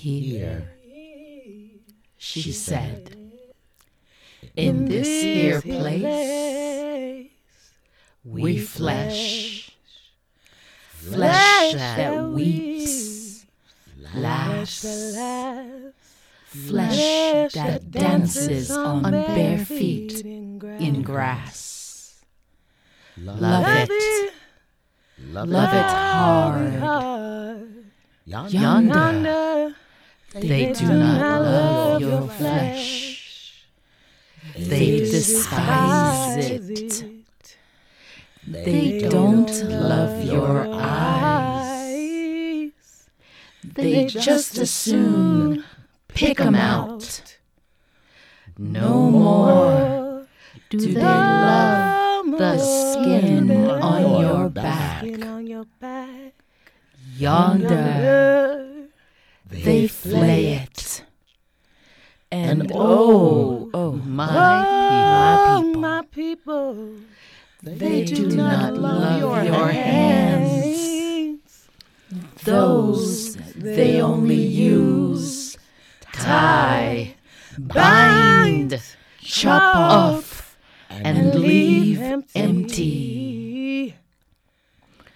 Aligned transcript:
Here, 0.00 0.64
she 2.16 2.52
said, 2.52 3.14
in 4.56 4.86
this 4.86 5.06
here 5.06 5.60
place, 5.60 7.28
we 8.24 8.58
flesh, 8.60 9.76
flesh 10.88 11.74
that 11.74 12.24
weeps, 12.30 13.44
laughs, 14.14 14.86
flesh 16.46 17.52
that 17.52 17.90
dances 17.90 18.70
on 18.70 19.02
bare 19.02 19.58
feet 19.66 20.24
in 20.24 21.02
grass. 21.02 22.24
Love 23.18 23.66
it, 23.66 24.32
love 25.28 25.74
it 25.74 25.90
hard. 25.92 27.20
Yonder, 28.24 29.74
they 30.32 30.72
do 30.72 30.86
not 30.86 31.42
love 31.42 32.00
your 32.00 32.28
flesh. 32.28 33.64
They 34.56 34.98
despise 35.00 36.46
it. 36.46 37.16
They 38.46 39.08
don't 39.08 39.50
love 39.68 40.24
your 40.24 40.66
eyes. 40.72 41.90
They 43.62 44.06
just 44.06 44.58
as 44.58 44.70
soon 44.70 45.64
pick 46.08 46.40
'em 46.40 46.54
out. 46.54 47.36
No 48.58 49.10
more 49.10 50.26
do 50.70 50.78
they 50.78 51.02
love 51.02 52.26
the 52.38 52.58
skin 52.58 53.50
on 53.68 54.02
your 54.22 54.48
back. 54.48 55.04
Yonder, 57.16 58.69
they 59.50 59.88
flay 59.88 60.54
it. 60.54 61.04
And 62.32 62.70
oh, 62.72 63.68
oh, 63.74 63.92
my 63.92 65.58
people, 65.58 65.80
my 65.80 66.02
people, 66.12 66.94
they 67.62 68.04
do 68.04 68.28
not 68.28 68.74
love 68.74 69.44
your 69.44 69.68
hands. 69.68 71.40
Those 72.44 73.36
they 73.56 74.00
only 74.00 74.36
use, 74.36 75.58
tie, 76.12 77.14
bind, 77.58 78.80
chop 79.20 79.76
off, 79.76 80.56
and 80.88 81.34
leave 81.34 82.00
empty. 82.34 83.94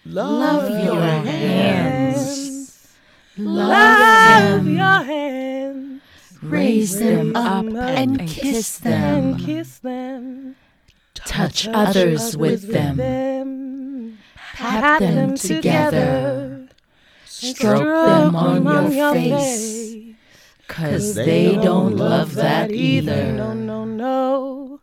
Love 0.04 0.84
your 0.84 1.00
hands. 1.00 2.43
Love 3.36 4.66
your 4.66 5.02
hands, 5.02 6.02
Raise 6.42 6.98
them 6.98 7.34
up 7.34 7.64
and 7.66 8.28
kiss 8.28 8.78
them. 8.78 9.36
kiss 9.38 9.78
them, 9.78 10.56
Touch 11.14 11.66
others 11.68 12.36
with 12.36 12.70
them. 12.70 12.96
them. 12.96 14.18
Pat 14.54 15.00
them 15.00 15.36
together. 15.36 16.68
Stroke 17.24 17.80
them 17.82 18.36
on 18.36 18.92
your 18.92 19.12
face. 19.14 20.14
Cause 20.68 21.14
they 21.14 21.56
don't 21.56 21.96
love 21.96 22.34
that 22.34 22.70
either. 22.70 23.32
no, 23.32 23.52
no. 23.52 23.84
no. 23.84 24.80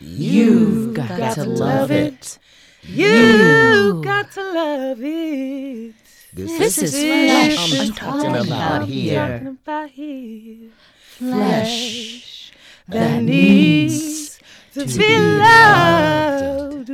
You've 0.00 0.94
got 0.94 1.34
to 1.34 1.44
love 1.44 1.90
it. 1.90 2.38
You've 2.82 4.02
got 4.02 4.32
to 4.32 4.42
love 4.52 4.98
it. 5.00 5.94
This 6.34 6.78
is 6.78 6.92
Flesh 6.98 7.54
flesh 7.56 7.80
um, 7.80 7.86
I'm 7.86 7.92
talking 7.94 8.36
about 8.48 8.78
Talking 8.80 8.92
here. 8.92 9.56
about 9.62 9.90
here. 9.90 10.70
Flesh 11.18 12.52
that 12.88 13.22
needs 13.22 14.40
to 14.72 14.84
be 14.84 15.18
loved. 15.18 16.88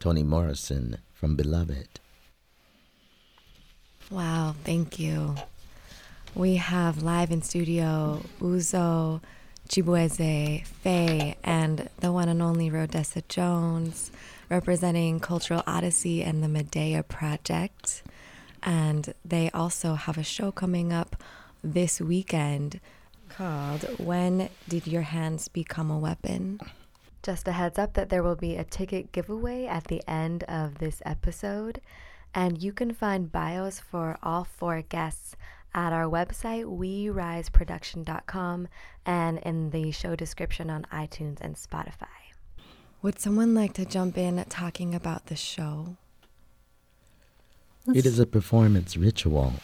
Toni 0.00 0.22
Morrison 0.24 0.96
from 1.14 1.36
Beloved. 1.36 2.00
Wow, 4.10 4.56
thank 4.64 4.98
you. 4.98 5.36
We 6.34 6.56
have 6.56 7.02
live 7.04 7.30
in 7.30 7.42
studio 7.42 8.22
Uzo, 8.40 9.20
Chibueze, 9.68 10.66
Faye, 10.66 11.36
and 11.44 11.88
the 12.00 12.10
one 12.10 12.28
and 12.28 12.42
only 12.42 12.68
Rhodessa 12.68 13.22
Jones 13.28 14.10
representing 14.50 15.20
Cultural 15.20 15.62
Odyssey 15.66 16.22
and 16.22 16.42
the 16.42 16.48
Medea 16.48 17.02
Project. 17.02 18.02
And 18.62 19.14
they 19.24 19.50
also 19.52 19.94
have 19.94 20.18
a 20.18 20.22
show 20.22 20.52
coming 20.52 20.92
up 20.92 21.16
this 21.62 22.00
weekend 22.00 22.80
called 23.28 23.82
When 23.98 24.48
Did 24.68 24.86
Your 24.86 25.02
Hands 25.02 25.46
Become 25.48 25.90
a 25.90 25.98
Weapon? 25.98 26.60
Just 27.22 27.48
a 27.48 27.52
heads 27.52 27.78
up 27.78 27.94
that 27.94 28.08
there 28.08 28.22
will 28.22 28.36
be 28.36 28.56
a 28.56 28.64
ticket 28.64 29.12
giveaway 29.12 29.66
at 29.66 29.84
the 29.84 30.02
end 30.08 30.44
of 30.44 30.78
this 30.78 31.02
episode. 31.06 31.80
And 32.34 32.62
you 32.62 32.72
can 32.72 32.92
find 32.92 33.32
bios 33.32 33.78
for 33.78 34.18
all 34.22 34.44
four 34.44 34.82
guests 34.82 35.36
at 35.74 35.92
our 35.92 36.04
website, 36.04 36.64
WeRiseProduction.com, 36.64 38.68
and 39.06 39.38
in 39.38 39.70
the 39.70 39.90
show 39.92 40.16
description 40.16 40.70
on 40.70 40.86
iTunes 40.92 41.40
and 41.40 41.56
Spotify. 41.56 42.29
Would 43.02 43.18
someone 43.18 43.54
like 43.54 43.72
to 43.74 43.86
jump 43.86 44.18
in 44.18 44.38
at 44.38 44.50
talking 44.50 44.94
about 44.94 45.26
the 45.26 45.36
show? 45.36 45.96
It 47.94 48.04
is 48.04 48.18
a 48.18 48.26
performance 48.26 48.94
ritual, 48.94 49.54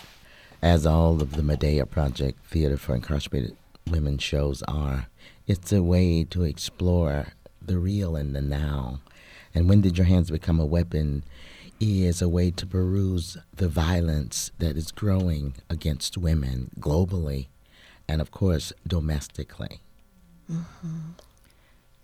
as 0.63 0.87
all 0.87 1.21
of 1.21 1.33
the 1.33 1.43
Medea 1.43 1.85
Project 1.85 2.43
Theater 2.47 2.79
for 2.79 2.95
Incarcerated 2.95 3.55
Women 3.91 4.17
shows 4.17 4.63
are. 4.63 5.09
It's 5.47 5.71
a 5.71 5.83
way 5.83 6.25
to 6.25 6.45
explore 6.45 7.35
the 7.61 7.77
real 7.77 8.17
and 8.17 8.35
the 8.35 8.41
now. 8.41 9.01
And 9.55 9.69
When 9.69 9.83
Did 9.83 9.99
Your 9.99 10.07
Hands 10.07 10.31
Become 10.31 10.59
a 10.59 10.65
Weapon 10.65 11.23
is 11.79 12.23
a 12.23 12.31
way 12.31 12.51
to 12.53 12.67
peruse 12.67 13.37
the 13.55 13.69
violence 13.69 14.51
that 14.61 14.79
is 14.79 14.91
growing 14.91 15.57
against 15.69 16.17
women 16.17 16.71
globally 16.81 17.49
and, 18.09 18.23
of 18.23 18.31
course, 18.31 18.73
domestically. 18.87 19.83
Mm-hmm. 20.51 21.11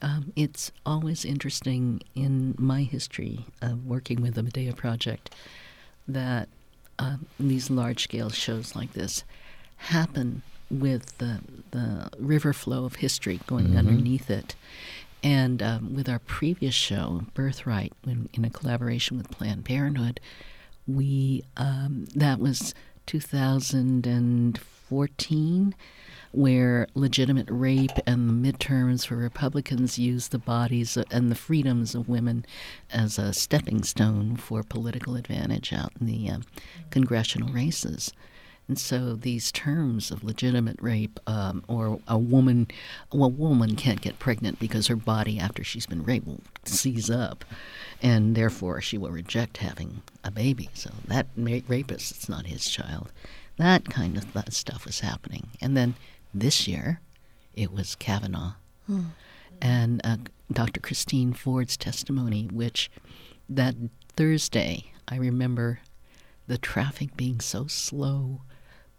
Um, 0.02 0.32
it's 0.34 0.72
always 0.84 1.24
interesting 1.24 2.02
in 2.14 2.54
my 2.58 2.82
history 2.82 3.46
of 3.62 3.86
working 3.86 4.20
with 4.20 4.34
the 4.34 4.42
Medea 4.42 4.72
Project 4.72 5.32
that 6.08 6.48
um, 6.98 7.26
these 7.38 7.70
large 7.70 8.02
scale 8.02 8.30
shows 8.30 8.74
like 8.74 8.92
this 8.92 9.24
happen 9.76 10.42
with 10.70 11.18
the, 11.18 11.40
the 11.70 12.10
river 12.18 12.52
flow 12.52 12.84
of 12.84 12.96
history 12.96 13.40
going 13.46 13.76
underneath 13.76 14.28
it. 14.30 14.56
And 15.22 15.62
um, 15.62 15.94
with 15.94 16.08
our 16.08 16.18
previous 16.18 16.74
show, 16.74 17.22
Birthright, 17.34 17.92
when, 18.02 18.28
in 18.32 18.44
a 18.44 18.50
collaboration 18.50 19.16
with 19.16 19.30
Planned 19.30 19.64
Parenthood, 19.64 20.18
we 20.86 21.44
um, 21.56 22.06
that 22.14 22.40
was 22.40 22.74
2014 23.06 25.74
where 26.32 26.86
legitimate 26.94 27.48
rape 27.50 27.90
and 28.06 28.28
the 28.28 28.52
midterms 28.52 29.06
for 29.06 29.16
Republicans 29.16 29.98
used 29.98 30.32
the 30.32 30.38
bodies 30.38 30.96
and 31.10 31.30
the 31.30 31.34
freedoms 31.34 31.94
of 31.94 32.08
women 32.08 32.44
as 32.90 33.18
a 33.18 33.32
stepping 33.32 33.82
stone 33.82 34.36
for 34.36 34.62
political 34.62 35.14
advantage 35.14 35.72
out 35.72 35.92
in 36.00 36.06
the 36.06 36.30
um, 36.30 36.42
congressional 36.90 37.52
races. 37.52 38.12
And 38.68 38.78
so 38.78 39.14
these 39.14 39.52
terms 39.52 40.10
of 40.10 40.24
legitimate 40.24 40.80
rape, 40.80 41.18
um, 41.26 41.64
or 41.68 42.00
a 42.08 42.16
woman, 42.18 42.68
well, 43.12 43.24
a 43.24 43.28
woman 43.28 43.76
can't 43.76 44.00
get 44.00 44.18
pregnant 44.18 44.58
because 44.58 44.86
her 44.86 44.96
body, 44.96 45.38
after 45.38 45.64
she's 45.64 45.86
been 45.86 46.04
raped, 46.04 46.26
will 46.26 46.40
seize 46.64 47.10
up, 47.10 47.44
and 48.00 48.34
therefore 48.34 48.80
she 48.80 48.96
will 48.96 49.10
reject 49.10 49.58
having 49.58 50.02
a 50.24 50.30
baby. 50.30 50.70
So 50.74 50.90
that 51.08 51.26
rapist, 51.36 52.12
it's 52.12 52.28
not 52.28 52.46
his 52.46 52.68
child. 52.68 53.12
That 53.58 53.90
kind 53.90 54.16
of 54.16 54.32
th- 54.32 54.52
stuff 54.52 54.86
was 54.86 55.00
happening. 55.00 55.48
And 55.60 55.76
then 55.76 55.94
this 56.32 56.66
year, 56.66 57.00
it 57.54 57.72
was 57.72 57.94
Kavanaugh, 57.96 58.54
and 59.60 60.00
uh, 60.04 60.16
Dr. 60.50 60.80
Christine 60.80 61.32
Ford's 61.32 61.76
testimony, 61.76 62.48
which 62.52 62.90
that 63.48 63.74
Thursday, 64.16 64.92
I 65.08 65.16
remember 65.16 65.80
the 66.46 66.58
traffic 66.58 67.16
being 67.16 67.40
so 67.40 67.66
slow, 67.66 68.40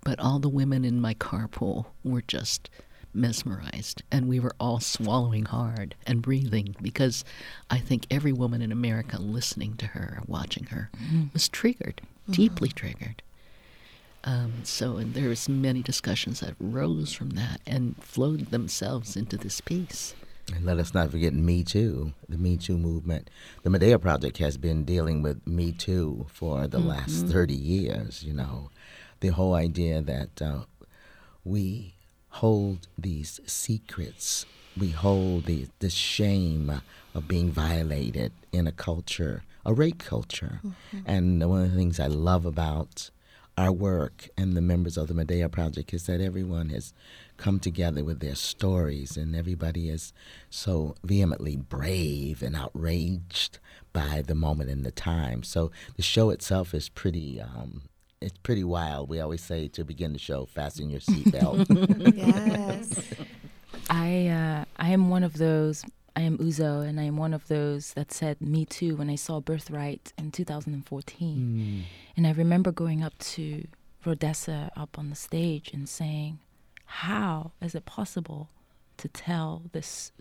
but 0.03 0.19
all 0.19 0.39
the 0.39 0.49
women 0.49 0.83
in 0.85 0.99
my 0.99 1.13
carpool 1.13 1.85
were 2.03 2.21
just 2.21 2.69
mesmerized, 3.13 4.01
and 4.11 4.27
we 4.27 4.39
were 4.39 4.55
all 4.59 4.79
swallowing 4.79 5.45
hard 5.45 5.95
and 6.07 6.21
breathing 6.21 6.75
because 6.81 7.23
I 7.69 7.77
think 7.77 8.07
every 8.09 8.33
woman 8.33 8.61
in 8.61 8.71
America 8.71 9.21
listening 9.21 9.75
to 9.77 9.87
her, 9.87 10.21
watching 10.27 10.65
her, 10.65 10.89
was 11.31 11.47
triggered, 11.47 12.01
deeply 12.29 12.69
triggered. 12.69 13.21
Um, 14.25 14.53
so, 14.63 14.97
and 14.97 15.13
there 15.13 15.29
was 15.29 15.49
many 15.49 15.81
discussions 15.81 16.39
that 16.39 16.55
rose 16.59 17.13
from 17.13 17.31
that 17.31 17.59
and 17.67 18.01
flowed 18.01 18.51
themselves 18.51 19.15
into 19.17 19.37
this 19.37 19.59
piece. 19.61 20.15
And 20.53 20.65
let 20.65 20.77
us 20.77 20.93
not 20.93 21.11
forget 21.11 21.33
Me 21.33 21.63
Too, 21.63 22.13
the 22.27 22.37
Me 22.37 22.57
Too 22.57 22.77
movement. 22.77 23.29
The 23.63 23.69
Medea 23.69 23.99
Project 23.99 24.37
has 24.39 24.57
been 24.57 24.83
dealing 24.85 25.21
with 25.21 25.45
Me 25.47 25.71
Too 25.71 26.25
for 26.29 26.67
the 26.67 26.79
last 26.79 27.27
30 27.27 27.53
years, 27.53 28.23
you 28.23 28.33
know. 28.33 28.69
The 29.23 29.29
whole 29.29 29.53
idea 29.53 30.01
that 30.01 30.41
uh, 30.41 30.59
we 31.45 31.95
hold 32.27 32.87
these 32.97 33.39
secrets, 33.45 34.45
we 34.77 34.89
hold 34.89 35.45
the, 35.45 35.65
the 35.79 35.89
shame 35.89 36.81
of 37.15 37.25
being 37.25 37.49
violated 37.49 38.33
in 38.51 38.67
a 38.67 38.71
culture, 38.73 39.43
a 39.65 39.73
rape 39.73 40.03
culture. 40.03 40.59
Mm-hmm. 40.61 40.99
And 41.05 41.49
one 41.49 41.63
of 41.63 41.71
the 41.71 41.77
things 41.77 42.01
I 42.01 42.07
love 42.07 42.45
about 42.45 43.11
our 43.57 43.71
work 43.71 44.27
and 44.37 44.57
the 44.57 44.61
members 44.61 44.97
of 44.97 45.07
the 45.07 45.13
Medea 45.13 45.47
Project 45.47 45.93
is 45.93 46.05
that 46.07 46.19
everyone 46.19 46.67
has 46.69 46.93
come 47.37 47.61
together 47.61 48.03
with 48.03 48.19
their 48.19 48.35
stories, 48.35 49.15
and 49.15 49.37
everybody 49.37 49.87
is 49.89 50.11
so 50.49 50.95
vehemently 51.01 51.55
brave 51.55 52.43
and 52.43 52.57
outraged 52.57 53.59
by 53.93 54.21
the 54.21 54.35
moment 54.35 54.69
and 54.69 54.83
the 54.83 54.91
time. 54.91 55.43
So 55.43 55.71
the 55.95 56.01
show 56.01 56.29
itself 56.29 56.73
is 56.73 56.89
pretty. 56.89 57.39
Um, 57.39 57.83
it's 58.23 58.37
pretty 58.37 58.63
wild. 58.63 59.09
We 59.09 59.19
always 59.19 59.41
say 59.43 59.67
to 59.69 59.83
begin 59.83 60.13
the 60.13 60.19
show, 60.19 60.45
fasten 60.45 60.89
your 60.89 61.01
seatbelt. 61.01 62.15
yes. 62.15 63.13
I 63.89 64.27
uh, 64.27 64.65
I 64.77 64.89
am 64.89 65.09
one 65.09 65.23
of 65.23 65.37
those. 65.37 65.83
I 66.15 66.21
am 66.21 66.37
Uzo, 66.37 66.87
and 66.87 66.99
I 66.99 67.03
am 67.03 67.17
one 67.17 67.33
of 67.33 67.47
those 67.47 67.93
that 67.93 68.11
said 68.11 68.39
"Me 68.39 68.65
Too" 68.65 68.95
when 68.95 69.09
I 69.09 69.15
saw 69.15 69.41
Birthright 69.41 70.13
in 70.17 70.31
2014. 70.31 71.37
Mm. 71.37 71.81
And 72.15 72.27
I 72.27 72.31
remember 72.31 72.71
going 72.71 73.03
up 73.03 73.17
to 73.35 73.67
Rhodessa 74.05 74.69
up 74.77 74.97
on 74.97 75.09
the 75.09 75.15
stage 75.15 75.71
and 75.73 75.89
saying, 75.89 76.39
"How 76.85 77.51
is 77.61 77.75
it 77.75 77.85
possible 77.85 78.49
to 78.97 79.07
tell 79.09 79.63
this 79.73 80.11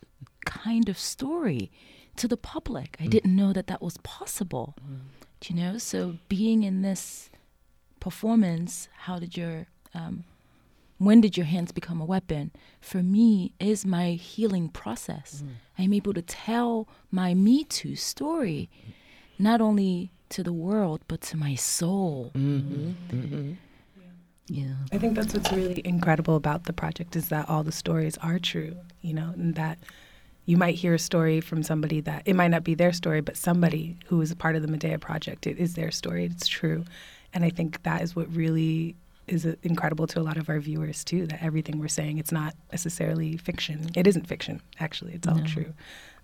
kind 0.45 0.89
of 0.89 0.99
story 0.99 1.71
to 2.17 2.27
the 2.27 2.37
public? 2.37 2.97
I 2.99 3.05
mm. 3.05 3.11
didn't 3.11 3.37
know 3.37 3.53
that 3.53 3.69
that 3.69 3.81
was 3.81 3.97
possible." 3.99 4.75
Mm. 4.81 5.01
You 5.49 5.57
know, 5.57 5.79
so 5.79 6.19
being 6.29 6.63
in 6.63 6.83
this 6.83 7.29
performance, 8.03 8.89
how 9.07 9.21
did 9.21 9.37
your 9.37 9.67
um, 9.95 10.25
when 10.99 11.21
did 11.21 11.37
your 11.37 11.47
hands 11.47 11.71
become 11.71 12.01
a 12.01 12.05
weapon? 12.05 12.51
For 12.81 13.01
me, 13.01 13.53
is 13.61 13.87
my 13.87 14.11
healing 14.13 14.69
process. 14.69 15.45
Mm. 15.45 15.51
I'm 15.79 15.93
able 15.93 16.13
to 16.15 16.23
tell 16.23 16.89
my 17.13 17.33
Me 17.35 17.63
Too 17.63 17.95
story, 17.95 18.69
not 19.39 19.61
only 19.61 20.11
to 20.31 20.43
the 20.43 20.53
world, 20.53 21.01
but 21.07 21.21
to 21.23 21.37
my 21.37 21.55
soul. 21.55 22.33
Mm-hmm. 22.35 22.91
Mm-hmm. 23.17 23.53
Yeah. 24.49 24.75
I 24.93 24.99
think 24.99 25.15
that's 25.15 25.33
what's 25.33 25.53
really 25.53 25.81
incredible 25.85 26.35
about 26.35 26.65
the 26.65 26.73
project 26.73 27.15
is 27.15 27.29
that 27.29 27.49
all 27.49 27.63
the 27.63 27.73
stories 27.73 28.19
are 28.19 28.41
true, 28.41 28.77
you 29.01 29.15
know, 29.15 29.31
and 29.35 29.55
that 29.55 29.79
you 30.45 30.57
might 30.57 30.75
hear 30.75 30.95
a 30.95 30.99
story 30.99 31.41
from 31.41 31.63
somebody 31.63 32.01
that 32.01 32.23
it 32.25 32.35
might 32.35 32.49
not 32.49 32.65
be 32.65 32.75
their 32.75 32.93
story, 32.93 33.21
but 33.21 33.37
somebody 33.37 33.97
who 34.07 34.21
is 34.21 34.33
a 34.33 34.37
part 34.37 34.57
of 34.57 34.63
the 34.63 34.69
Medea 34.69 34.99
project, 34.99 35.47
it 35.47 35.57
is 35.59 35.75
their 35.75 35.93
story, 35.93 36.25
it's 36.25 36.49
true. 36.49 36.85
And 37.34 37.44
I 37.44 37.50
think 37.50 37.82
that 37.82 38.02
is 38.02 38.14
what 38.14 38.34
really 38.34 38.96
is 39.29 39.44
incredible 39.62 40.06
to 40.08 40.20
a 40.20 40.23
lot 40.23 40.37
of 40.37 40.49
our 40.49 40.58
viewers 40.58 41.05
too 41.05 41.26
that 41.29 41.43
everything 41.43 41.79
we're 41.79 41.88
saying 41.88 42.19
it's 42.19 42.32
not 42.32 42.55
necessarily 42.70 43.37
fiction. 43.37 43.88
It 43.94 44.06
isn't 44.06 44.26
fiction 44.26 44.61
actually. 44.81 45.14
It's 45.14 45.29
all 45.29 45.37
no. 45.37 45.44
true. 45.44 45.73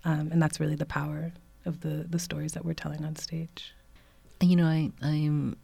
Um, 0.05 0.29
and 0.31 0.41
that's 0.41 0.59
really 0.59 0.75
the 0.75 0.85
power 0.85 1.31
of 1.65 1.81
the 1.81 2.05
the 2.09 2.19
stories 2.19 2.53
that 2.53 2.65
we're 2.65 2.73
telling 2.73 3.03
on 3.05 3.15
stage. 3.15 3.73
You 4.41 4.55
know 4.55 4.67
i 4.67 4.91
i'm 5.01 5.57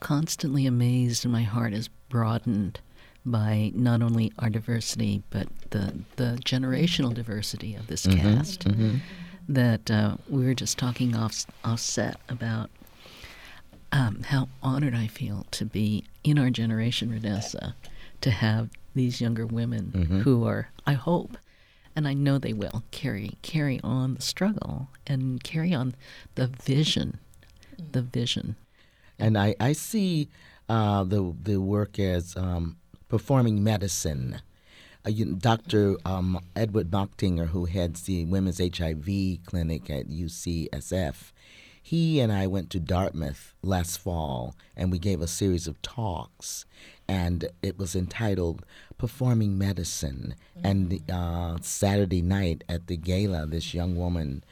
constantly 0.00 0.66
amazed 0.66 1.24
and 1.24 1.32
my 1.32 1.42
heart 1.42 1.72
is 1.72 1.88
broadened 2.08 2.80
by 3.24 3.70
not 3.74 4.02
only 4.02 4.32
our 4.38 4.50
diversity 4.50 5.22
but 5.30 5.46
the 5.70 5.94
the 6.16 6.38
generational 6.44 7.14
diversity 7.14 7.74
of 7.74 7.86
this 7.86 8.06
mm-hmm, 8.06 8.36
cast. 8.36 8.64
Mm-hmm. 8.64 8.96
that 9.48 9.90
uh, 9.90 10.16
we 10.28 10.44
were 10.44 10.54
just 10.54 10.78
talking 10.78 11.14
off 11.14 11.46
off 11.64 11.80
set 11.80 12.16
about 12.28 12.70
um, 13.92 14.22
how 14.24 14.48
honored 14.62 14.94
I 14.94 15.06
feel 15.06 15.46
to 15.52 15.64
be 15.64 16.04
in 16.24 16.38
our 16.38 16.50
generation, 16.50 17.10
Rhodessa, 17.10 17.74
to 18.22 18.30
have 18.30 18.70
these 18.94 19.20
younger 19.20 19.46
women 19.46 19.92
mm-hmm. 19.94 20.20
who 20.20 20.46
are, 20.46 20.70
I 20.86 20.94
hope, 20.94 21.36
and 21.94 22.08
I 22.08 22.14
know 22.14 22.38
they 22.38 22.54
will 22.54 22.82
carry 22.90 23.36
carry 23.42 23.78
on 23.84 24.14
the 24.14 24.22
struggle 24.22 24.88
and 25.06 25.44
carry 25.44 25.74
on 25.74 25.94
the 26.36 26.46
vision, 26.46 27.18
the 27.92 28.00
vision. 28.00 28.56
And 29.18 29.36
I 29.36 29.54
I 29.60 29.74
see 29.74 30.28
uh, 30.70 31.04
the 31.04 31.34
the 31.42 31.60
work 31.60 31.98
as 31.98 32.34
um, 32.36 32.78
performing 33.08 33.62
medicine. 33.62 34.40
Uh, 35.04 35.10
you, 35.10 35.34
Dr. 35.34 35.96
Um, 36.04 36.40
Edward 36.54 36.90
Machtinger, 36.90 37.48
who 37.48 37.64
heads 37.64 38.02
the 38.02 38.24
Women's 38.24 38.58
HIV 38.58 39.40
Clinic 39.44 39.90
at 39.90 40.08
UCSF, 40.08 41.32
he 41.82 42.20
and 42.20 42.32
I 42.32 42.46
went 42.46 42.70
to 42.70 42.80
Dartmouth 42.80 43.54
last 43.62 43.98
fall 43.98 44.54
and 44.76 44.92
we 44.92 44.98
gave 44.98 45.20
a 45.20 45.26
series 45.26 45.66
of 45.66 45.82
talks, 45.82 46.64
and 47.08 47.48
it 47.60 47.76
was 47.76 47.96
entitled 47.96 48.64
Performing 48.96 49.58
Medicine. 49.58 50.36
Mm-hmm. 50.56 50.66
And 50.66 51.10
uh, 51.10 51.58
Saturday 51.60 52.22
night 52.22 52.62
at 52.68 52.86
the 52.86 52.96
gala, 52.96 53.46
this 53.46 53.74
young 53.74 53.96
woman 53.96 54.44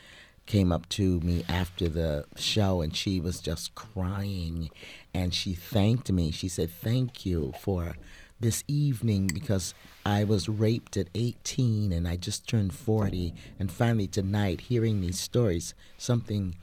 came 0.47 0.73
up 0.73 0.89
to 0.89 1.21
me 1.21 1.45
after 1.49 1.89
the 1.89 2.25
show 2.35 2.81
and 2.81 2.97
she 2.97 3.21
was 3.21 3.41
just 3.41 3.73
crying 3.77 4.69
and 5.15 5.33
she 5.33 5.55
thanked 5.55 6.11
me. 6.11 6.33
She 6.33 6.49
said, 6.49 6.71
Thank 6.71 7.25
you 7.25 7.53
for 7.61 7.95
this 8.41 8.65
evening 8.67 9.31
because 9.33 9.75
I 10.05 10.25
was 10.25 10.49
raped 10.49 10.97
at 10.97 11.09
18 11.15 11.93
and 11.93 12.09
I 12.09 12.17
just 12.17 12.49
turned 12.49 12.75
40. 12.75 13.33
And 13.61 13.71
finally, 13.71 14.09
tonight, 14.09 14.63
hearing 14.63 15.01
these 15.01 15.21
stories, 15.21 15.75
something 15.97 16.57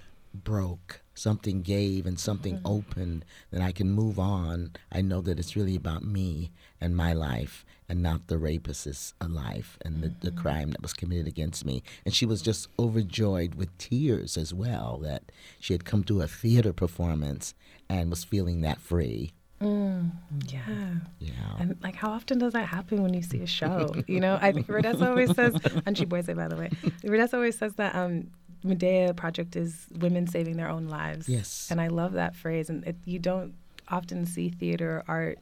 broke, 0.44 1.02
something 1.14 1.62
gave, 1.62 2.06
and 2.06 2.20
something 2.20 2.56
mm-hmm. 2.56 2.68
opened, 2.68 3.26
then 3.52 3.62
I 3.62 3.72
can 3.72 3.92
move 3.92 4.20
on. 4.20 4.72
I 4.92 5.02
know 5.02 5.22
that 5.22 5.40
it's 5.40 5.56
really 5.56 5.76
about 5.76 6.04
me 6.04 6.52
and 6.80 6.96
my 6.96 7.14
life 7.14 7.66
and 7.90 8.04
not 8.04 8.28
the 8.28 8.38
rapist's 8.38 9.14
life 9.26 9.78
and 9.84 10.04
the, 10.04 10.10
mm-hmm. 10.10 10.26
the 10.26 10.32
crime 10.32 10.72
that 10.72 10.82
was 10.82 10.94
committed 10.94 11.28
against 11.28 11.66
me. 11.66 11.84
And 12.06 12.14
she 12.14 12.26
was 12.26 12.42
just 12.42 12.68
overjoyed 12.78 13.56
with 13.56 13.78
tears 13.78 14.38
as 14.38 14.54
well 14.54 15.00
that 15.04 15.24
she 15.60 15.74
had 15.74 15.86
come 15.86 16.04
to 16.06 16.22
a 16.22 16.28
theater 16.28 16.74
performance 16.74 17.54
and 17.90 18.10
was 18.10 18.24
feeling 18.24 18.62
that 18.62 18.80
free. 18.80 19.34
Mm, 19.62 20.12
yeah. 20.48 20.96
Yeah. 21.20 21.32
And 21.60 21.78
like, 21.82 21.96
how 21.96 22.12
often 22.12 22.38
does 22.38 22.54
that 22.54 22.68
happen 22.68 23.02
when 23.02 23.14
you 23.14 23.24
see 23.24 23.42
a 23.42 23.48
show? 23.48 23.92
you 24.08 24.20
know, 24.20 24.38
I 24.40 24.52
think 24.52 24.68
Rhodessa 24.68 25.08
always 25.08 25.34
says, 25.34 25.56
and 25.86 26.10
Boise, 26.10 26.34
by 26.34 26.48
the 26.48 26.56
way, 26.56 26.70
Rhodessa 27.04 27.36
always 27.36 27.58
says 27.58 27.74
that 27.76 27.96
um, 27.96 28.30
Medea 28.64 29.14
project 29.14 29.56
is 29.56 29.88
women 30.00 30.28
saving 30.28 30.58
their 30.58 30.70
own 30.70 30.88
lives. 30.88 31.28
Yes. 31.30 31.68
And 31.70 31.80
I 31.80 31.88
love 31.88 32.14
that 32.14 32.36
phrase. 32.36 32.70
And 32.70 32.84
it, 32.86 32.96
you 33.06 33.20
don't 33.20 33.54
often 33.90 34.26
see 34.26 34.50
theater 34.50 35.04
art 35.08 35.40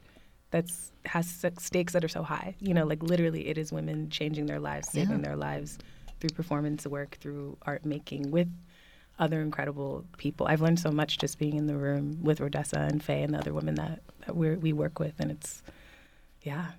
that's 0.52 0.92
has 1.06 1.46
stakes 1.60 1.94
that 1.94 2.04
are 2.04 2.10
so 2.10 2.24
high. 2.24 2.56
You 2.60 2.74
know, 2.74 2.86
like 2.86 3.04
literally, 3.04 3.48
it 3.48 3.58
is 3.58 3.72
women 3.72 4.10
changing 4.10 4.46
their 4.46 4.60
lives, 4.60 4.90
saving 4.90 5.18
yeah. 5.20 5.26
their 5.26 5.36
lives 5.36 5.78
through 6.20 6.30
performance 6.30 6.86
work, 6.88 7.18
through 7.20 7.58
art 7.64 7.86
making 7.86 8.32
with 8.32 8.48
other 9.20 9.42
incredible 9.42 10.06
people. 10.18 10.48
I've 10.48 10.62
learned 10.62 10.80
so 10.80 10.92
much 10.92 11.18
just 11.18 11.40
being 11.40 11.56
in 11.56 11.68
the 11.68 11.76
room 11.76 12.20
with 12.22 12.40
Rhodessa 12.40 12.88
and 12.90 13.04
Faye 13.04 13.24
and 13.24 13.34
the 13.34 13.40
other 13.40 13.54
women 13.54 13.76
that, 13.76 14.02
that 14.26 14.36
we 14.36 14.56
we 14.56 14.74
work 14.74 15.00
with, 15.00 15.14
and 15.20 15.32
it's 15.32 15.64
yeah. 16.42 16.72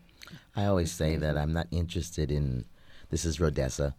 I 0.55 0.65
always 0.67 0.91
say 0.91 1.17
that 1.17 1.37
I'm 1.37 1.53
not 1.53 1.69
interested 1.71 2.31
in 2.33 2.65
this 3.11 3.25
is 3.25 3.39
Rhodessa. 3.39 3.95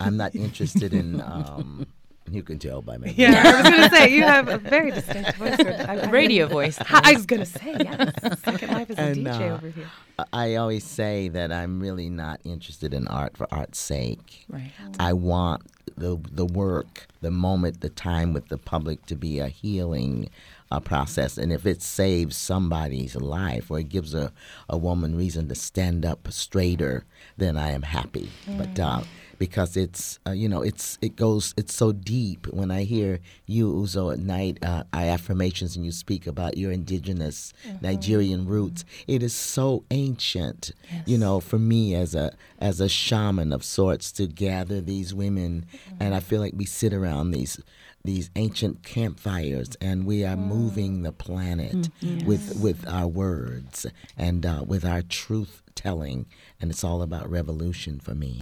I'm 0.00 0.16
not 0.16 0.34
interested 0.34 0.92
in. 0.94 1.22
Um, 1.32 1.86
you 2.30 2.42
can 2.42 2.58
tell 2.58 2.82
by 2.82 2.96
my 2.98 3.08
yeah. 3.16 3.42
I 3.44 3.60
was 3.60 3.70
gonna 3.70 3.90
say 3.90 4.14
you 4.14 4.22
have 4.22 4.48
a 4.48 4.56
very 4.56 4.90
distinct 4.92 5.36
voice, 5.36 5.58
I, 5.58 6.08
radio 6.08 6.46
voice. 6.46 6.78
I 6.88 7.14
was 7.14 7.26
gonna 7.26 7.44
say 7.44 7.76
yes. 7.78 8.40
Second 8.44 8.70
Life 8.70 8.90
is 8.90 8.98
a 8.98 9.02
and, 9.02 9.16
DJ 9.26 9.50
uh, 9.50 9.54
over 9.54 9.68
here. 9.68 9.90
I 10.32 10.54
always 10.54 10.84
say 10.84 11.28
that 11.28 11.50
I'm 11.50 11.80
really 11.80 12.08
not 12.08 12.40
interested 12.44 12.94
in 12.94 13.08
art 13.08 13.36
for 13.36 13.52
art's 13.52 13.80
sake. 13.80 14.44
Right. 14.48 14.70
I 15.00 15.12
want 15.14 15.62
the 15.96 16.20
the 16.30 16.46
work, 16.46 17.08
the 17.22 17.30
moment, 17.30 17.80
the 17.80 17.90
time 17.90 18.32
with 18.32 18.48
the 18.48 18.58
public 18.58 19.04
to 19.06 19.16
be 19.16 19.40
a 19.40 19.48
healing 19.48 20.30
uh, 20.72 20.80
process. 20.80 21.36
And 21.36 21.52
if 21.52 21.66
it 21.66 21.82
saves 21.82 22.36
somebody's 22.36 23.14
life 23.14 23.70
or 23.70 23.78
it 23.78 23.90
gives 23.90 24.14
a, 24.14 24.32
a 24.68 24.78
woman 24.78 25.16
reason 25.16 25.48
to 25.48 25.54
stand 25.54 26.06
up 26.06 26.26
straighter, 26.30 27.04
then 27.36 27.58
I 27.58 27.72
am 27.72 27.82
happy. 27.82 28.30
Mm. 28.48 28.58
But 28.58 28.80
uh, 28.80 29.02
because 29.38 29.76
it's 29.76 30.20
uh, 30.24 30.30
you 30.30 30.48
know 30.48 30.62
it's 30.62 30.98
it 31.02 31.16
goes 31.16 31.52
it's 31.56 31.74
so 31.74 31.90
deep 31.90 32.46
when 32.52 32.70
I 32.70 32.84
hear 32.84 33.18
you 33.44 33.72
Uzo 33.72 34.12
at 34.12 34.20
night 34.20 34.58
uh, 34.62 34.84
I 34.92 35.08
affirmations 35.08 35.74
and 35.74 35.84
you 35.84 35.90
speak 35.90 36.28
about 36.28 36.56
your 36.56 36.70
indigenous 36.70 37.52
mm-hmm. 37.66 37.84
Nigerian 37.84 38.46
roots 38.46 38.84
it 39.08 39.20
is 39.20 39.34
so 39.34 39.82
ancient 39.90 40.70
yes. 40.92 41.02
you 41.06 41.18
know 41.18 41.40
for 41.40 41.58
me 41.58 41.92
as 41.92 42.14
a 42.14 42.32
as 42.60 42.80
a 42.80 42.88
shaman 42.88 43.52
of 43.52 43.64
sorts 43.64 44.12
to 44.12 44.28
gather 44.28 44.80
these 44.80 45.12
women 45.12 45.66
mm-hmm. 45.66 45.96
and 45.98 46.14
I 46.14 46.20
feel 46.20 46.40
like 46.40 46.54
we 46.56 46.64
sit 46.64 46.92
around 46.92 47.32
these 47.32 47.60
these 48.04 48.30
ancient 48.36 48.82
campfires, 48.82 49.76
and 49.80 50.04
we 50.04 50.24
are 50.24 50.36
moving 50.36 51.02
the 51.02 51.12
planet 51.12 51.72
mm, 51.72 51.90
yes. 52.00 52.24
with 52.24 52.60
with 52.60 52.88
our 52.88 53.06
words 53.06 53.86
and 54.16 54.44
uh, 54.44 54.64
with 54.66 54.84
our 54.84 55.02
truth 55.02 55.62
telling, 55.74 56.26
and 56.60 56.70
it's 56.70 56.84
all 56.84 57.02
about 57.02 57.30
revolution 57.30 58.00
for 58.00 58.14
me. 58.14 58.40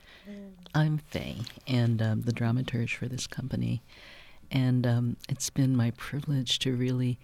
I'm 0.75 0.99
Faye, 0.99 1.43
and 1.67 2.01
um, 2.01 2.23
the 2.23 2.33
dramaturge 2.33 2.95
for 2.95 3.07
this 3.07 3.27
company, 3.27 3.83
and 4.51 4.87
um, 4.87 5.17
it's 5.29 5.51
been 5.51 5.77
my 5.77 5.91
privilege 5.93 6.59
to 6.61 6.75
really 6.75 7.19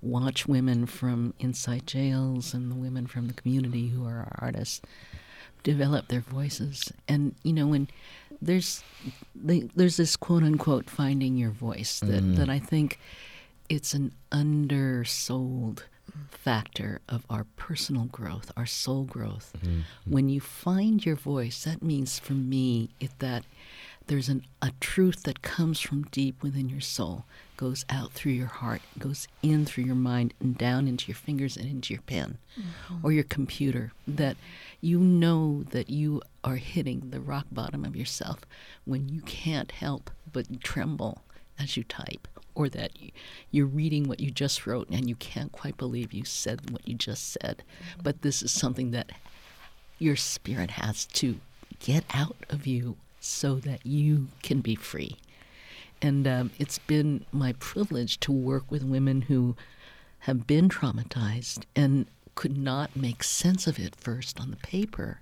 watch 0.00 0.46
women 0.46 0.86
from 0.86 1.34
inside 1.38 1.86
jails 1.86 2.54
and 2.54 2.70
the 2.70 2.74
women 2.76 3.06
from 3.06 3.26
the 3.26 3.34
community 3.34 3.88
who 3.88 4.06
are 4.06 4.18
our 4.18 4.38
artists 4.40 4.80
develop 5.62 6.08
their 6.08 6.20
voices. 6.20 6.92
And 7.08 7.34
you 7.42 7.52
know, 7.52 7.66
when 7.66 7.88
there's 8.40 8.82
there's 9.34 9.96
this 9.96 10.16
quote 10.16 10.42
unquote 10.42 10.88
finding 10.88 11.36
your 11.36 11.50
voice 11.50 12.00
that 12.00 12.22
mm. 12.22 12.36
that 12.36 12.48
I 12.48 12.58
think 12.58 12.98
it's 13.68 13.94
an 13.94 14.12
undersold 14.32 15.84
factor 16.30 17.00
of 17.08 17.24
our 17.28 17.44
personal 17.56 18.04
growth, 18.04 18.50
our 18.56 18.66
soul 18.66 19.04
growth. 19.04 19.52
Mm-hmm. 19.58 19.80
When 20.06 20.28
you 20.28 20.40
find 20.40 21.04
your 21.04 21.16
voice, 21.16 21.64
that 21.64 21.82
means 21.82 22.18
for 22.18 22.32
me 22.32 22.90
it, 23.00 23.10
that 23.18 23.44
there's 24.06 24.28
an, 24.28 24.44
a 24.62 24.72
truth 24.80 25.24
that 25.24 25.42
comes 25.42 25.80
from 25.80 26.04
deep 26.04 26.42
within 26.42 26.68
your 26.68 26.80
soul, 26.80 27.26
goes 27.58 27.84
out 27.90 28.12
through 28.12 28.32
your 28.32 28.46
heart, 28.46 28.80
goes 28.98 29.28
in 29.42 29.66
through 29.66 29.84
your 29.84 29.94
mind 29.94 30.32
and 30.40 30.56
down 30.56 30.88
into 30.88 31.08
your 31.08 31.16
fingers 31.16 31.56
and 31.56 31.66
into 31.66 31.92
your 31.92 32.02
pen 32.02 32.38
mm-hmm. 32.58 33.04
or 33.04 33.12
your 33.12 33.24
computer. 33.24 33.92
That 34.06 34.38
you 34.80 34.98
know 35.00 35.64
that 35.70 35.90
you 35.90 36.22
are 36.42 36.56
hitting 36.56 37.10
the 37.10 37.20
rock 37.20 37.46
bottom 37.52 37.84
of 37.84 37.96
yourself 37.96 38.40
when 38.86 39.10
you 39.10 39.20
can't 39.22 39.72
help 39.72 40.10
but 40.32 40.62
tremble 40.62 41.20
as 41.58 41.76
you 41.76 41.84
type 41.84 42.28
or 42.54 42.68
that 42.68 42.92
you're 43.50 43.66
reading 43.66 44.08
what 44.08 44.20
you 44.20 44.30
just 44.30 44.66
wrote 44.66 44.88
and 44.88 45.08
you 45.08 45.16
can't 45.16 45.52
quite 45.52 45.76
believe 45.76 46.12
you 46.12 46.24
said 46.24 46.70
what 46.70 46.86
you 46.88 46.94
just 46.94 47.32
said. 47.32 47.62
Mm-hmm. 47.62 48.00
But 48.04 48.22
this 48.22 48.42
is 48.42 48.52
something 48.52 48.92
that 48.92 49.10
your 49.98 50.16
spirit 50.16 50.70
has 50.70 51.06
to 51.06 51.40
get 51.80 52.04
out 52.14 52.36
of 52.48 52.66
you 52.66 52.96
so 53.20 53.56
that 53.56 53.84
you 53.84 54.28
can 54.42 54.60
be 54.60 54.76
free. 54.76 55.16
And 56.00 56.26
um, 56.26 56.50
it's 56.58 56.78
been 56.78 57.24
my 57.32 57.54
privilege 57.54 58.20
to 58.20 58.32
work 58.32 58.70
with 58.70 58.82
women 58.84 59.22
who 59.22 59.56
have 60.20 60.46
been 60.46 60.68
traumatized 60.68 61.64
and 61.74 62.06
could 62.34 62.56
not 62.56 62.94
make 62.94 63.24
sense 63.24 63.66
of 63.66 63.78
it 63.78 63.96
first 63.96 64.40
on 64.40 64.50
the 64.50 64.56
paper. 64.56 65.20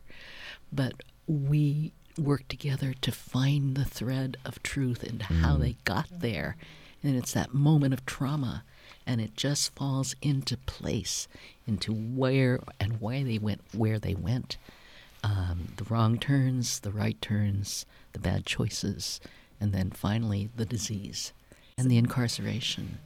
But 0.72 1.02
we 1.26 1.92
work 2.18 2.46
together 2.48 2.94
to 3.00 3.12
find 3.12 3.74
the 3.74 3.84
thread 3.84 4.36
of 4.44 4.62
truth 4.62 5.02
and 5.02 5.20
mm. 5.20 5.40
how 5.40 5.56
they 5.56 5.76
got 5.84 6.06
there. 6.10 6.56
And 7.02 7.16
it's 7.16 7.32
that 7.32 7.54
moment 7.54 7.94
of 7.94 8.04
trauma, 8.06 8.64
and 9.06 9.20
it 9.20 9.36
just 9.36 9.74
falls 9.74 10.16
into 10.22 10.56
place, 10.56 11.28
into 11.66 11.92
where 11.92 12.60
and 12.80 13.00
why 13.00 13.22
they 13.22 13.38
went 13.38 13.60
where 13.72 13.98
they 13.98 14.14
went. 14.14 14.56
Um, 15.22 15.68
the 15.76 15.84
wrong 15.84 16.18
turns, 16.18 16.80
the 16.80 16.90
right 16.90 17.20
turns, 17.20 17.86
the 18.12 18.18
bad 18.18 18.46
choices, 18.46 19.20
and 19.60 19.72
then 19.72 19.90
finally 19.90 20.50
the 20.56 20.64
disease 20.64 21.32
and 21.78 21.90
the 21.90 21.98
incarceration. 21.98 22.98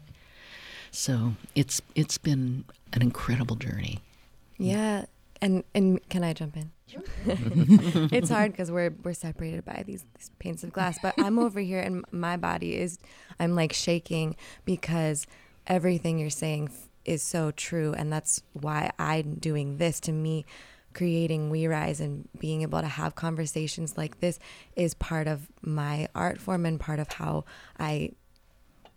So 0.90 1.34
it's 1.54 1.80
it's 1.94 2.18
been 2.18 2.64
an 2.92 3.02
incredible 3.02 3.56
journey. 3.56 4.00
Yeah, 4.58 5.06
and 5.40 5.64
and 5.74 6.06
can 6.08 6.24
I 6.24 6.32
jump 6.32 6.56
in? 6.56 6.70
it's 8.12 8.30
hard 8.30 8.52
because 8.52 8.70
we're 8.70 8.94
we're 9.04 9.14
separated 9.14 9.64
by 9.64 9.84
these, 9.86 10.04
these 10.18 10.30
panes 10.38 10.64
of 10.64 10.72
glass. 10.72 10.98
But 11.00 11.14
I'm 11.18 11.38
over 11.38 11.60
here, 11.60 11.80
and 11.80 12.04
my 12.10 12.36
body 12.36 12.76
is 12.76 12.98
I'm 13.38 13.54
like 13.54 13.72
shaking 13.72 14.36
because 14.64 15.26
everything 15.66 16.18
you're 16.18 16.30
saying 16.30 16.70
is 17.04 17.22
so 17.22 17.52
true, 17.52 17.94
and 17.96 18.12
that's 18.12 18.42
why 18.52 18.90
I'm 18.98 19.34
doing 19.36 19.78
this. 19.78 20.00
To 20.00 20.12
me, 20.12 20.44
creating 20.94 21.50
We 21.50 21.66
Rise 21.66 22.00
and 22.00 22.28
being 22.38 22.62
able 22.62 22.80
to 22.80 22.86
have 22.86 23.14
conversations 23.14 23.96
like 23.96 24.20
this 24.20 24.38
is 24.76 24.94
part 24.94 25.26
of 25.26 25.48
my 25.62 26.08
art 26.14 26.40
form 26.40 26.66
and 26.66 26.78
part 26.78 26.98
of 26.98 27.12
how 27.12 27.44
I 27.78 28.12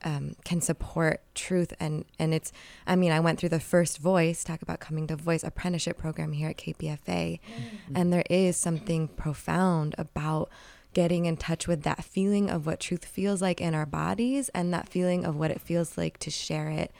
um, 0.03 0.35
can 0.43 0.59
support 0.62 1.21
truth. 1.33 1.73
And 1.79 2.05
and 2.19 2.33
it's 2.33 2.51
I 2.85 2.95
mean 2.95 3.12
I 3.12 3.19
went 3.19 3.39
through 3.39 3.50
the 3.50 3.59
first 3.59 4.00
voice 4.00 4.43
talk 4.43 4.62
about 4.62 4.79
coming 4.79 5.07
to 5.07 5.15
voice 5.15 5.43
apprenticeship 5.43 5.97
program 5.97 6.33
here 6.33 6.50
at 6.50 6.57
KPFA 6.57 7.39
mm-hmm. 7.39 7.95
and 7.95 8.12
there 8.12 8.25
is 8.29 8.57
something 8.57 9.07
profound 9.07 9.95
about 9.97 10.50
getting 10.93 11.25
in 11.25 11.38
touch 11.38 11.67
with 11.67 11.83
that 11.83 12.03
feeling 12.03 12.50
of 12.50 12.65
what 12.65 12.79
truth 12.79 13.05
feels 13.05 13.41
like 13.41 13.59
in 13.59 13.73
our 13.73 13.85
bodies 13.85 14.50
and 14.50 14.73
that 14.73 14.88
feeling 14.88 15.25
of 15.25 15.35
what 15.35 15.51
it 15.51 15.59
feels 15.59 15.97
like 15.97 16.17
to 16.19 16.29
share 16.29 16.69
it. 16.69 16.91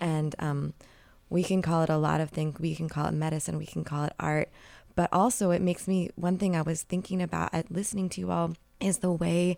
And 0.00 0.34
um, 0.38 0.74
we 1.30 1.42
can 1.44 1.62
call 1.62 1.82
it 1.82 1.90
a 1.90 1.96
lot 1.96 2.20
of 2.20 2.30
things. 2.30 2.58
We 2.60 2.74
can 2.74 2.88
call 2.88 3.06
it 3.06 3.14
medicine, 3.14 3.56
we 3.56 3.66
can 3.66 3.84
call 3.84 4.04
it 4.04 4.12
art. 4.18 4.50
But 4.96 5.08
also, 5.12 5.52
it 5.52 5.62
makes 5.62 5.88
me 5.88 6.10
one 6.16 6.36
thing 6.36 6.56
I 6.56 6.62
was 6.62 6.82
thinking 6.82 7.22
about 7.22 7.54
at 7.54 7.70
listening 7.70 8.08
to 8.10 8.20
you 8.20 8.30
all 8.30 8.54
is 8.80 8.98
the 8.98 9.12
way 9.12 9.56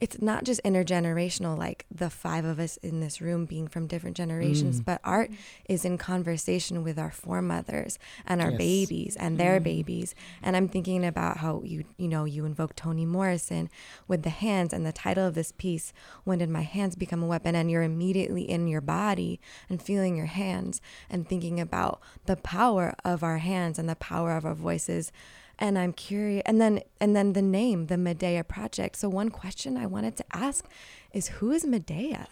it's 0.00 0.20
not 0.20 0.42
just 0.42 0.60
intergenerational, 0.64 1.56
like 1.56 1.86
the 1.90 2.10
five 2.10 2.44
of 2.44 2.58
us 2.58 2.76
in 2.78 2.98
this 3.00 3.20
room 3.20 3.44
being 3.44 3.68
from 3.68 3.86
different 3.86 4.16
generations, 4.16 4.80
mm. 4.80 4.84
but 4.84 5.00
art 5.04 5.30
is 5.68 5.84
in 5.84 5.96
conversation 5.96 6.82
with 6.82 6.98
our 6.98 7.12
foremothers 7.12 7.98
and 8.26 8.42
our 8.42 8.50
yes. 8.50 8.58
babies 8.58 9.16
and 9.16 9.38
their 9.38 9.60
mm. 9.60 9.64
babies. 9.64 10.14
And 10.42 10.56
I'm 10.56 10.68
thinking 10.68 11.04
about 11.04 11.38
how 11.38 11.62
you, 11.64 11.84
you 11.98 12.08
know, 12.08 12.24
you 12.24 12.44
invoke 12.44 12.74
Toni 12.74 13.06
Morrison 13.06 13.70
with 14.08 14.22
the 14.24 14.30
hands 14.30 14.72
and 14.72 14.84
the 14.84 14.92
title 14.92 15.26
of 15.26 15.34
this 15.34 15.52
piece, 15.52 15.92
When 16.24 16.38
Did 16.38 16.48
My 16.48 16.62
Hands 16.62 16.96
Become 16.96 17.22
a 17.22 17.26
Weapon? 17.26 17.54
And 17.54 17.70
you're 17.70 17.82
immediately 17.82 18.42
in 18.42 18.66
your 18.66 18.80
body 18.80 19.40
and 19.68 19.80
feeling 19.80 20.16
your 20.16 20.26
hands 20.26 20.80
and 21.08 21.28
thinking 21.28 21.60
about 21.60 22.00
the 22.26 22.36
power 22.36 22.96
of 23.04 23.22
our 23.22 23.38
hands 23.38 23.78
and 23.78 23.88
the 23.88 23.96
power 23.96 24.36
of 24.36 24.44
our 24.44 24.54
voices 24.54 25.12
and 25.58 25.78
I'm 25.78 25.92
curious 25.92 26.42
and 26.46 26.60
then 26.60 26.80
and 27.00 27.14
then 27.14 27.32
the 27.32 27.42
name 27.42 27.86
the 27.86 27.96
Medea 27.96 28.44
project 28.44 28.96
so 28.96 29.08
one 29.08 29.30
question 29.30 29.76
I 29.76 29.86
wanted 29.86 30.16
to 30.16 30.24
ask 30.32 30.64
is 31.12 31.28
who 31.28 31.50
is 31.50 31.64
Medea 31.66 32.26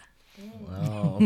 Wow. 0.67 1.19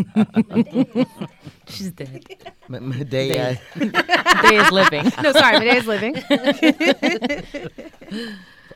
She's 1.67 1.91
dead. 1.91 2.25
M- 2.73 2.89
Medea. 2.89 3.59
Medea 3.75 4.63
is 4.63 4.71
living. 4.71 5.11
No, 5.21 5.31
sorry, 5.31 5.59
Medea 5.59 5.75
is 5.75 5.87
living. 5.87 6.15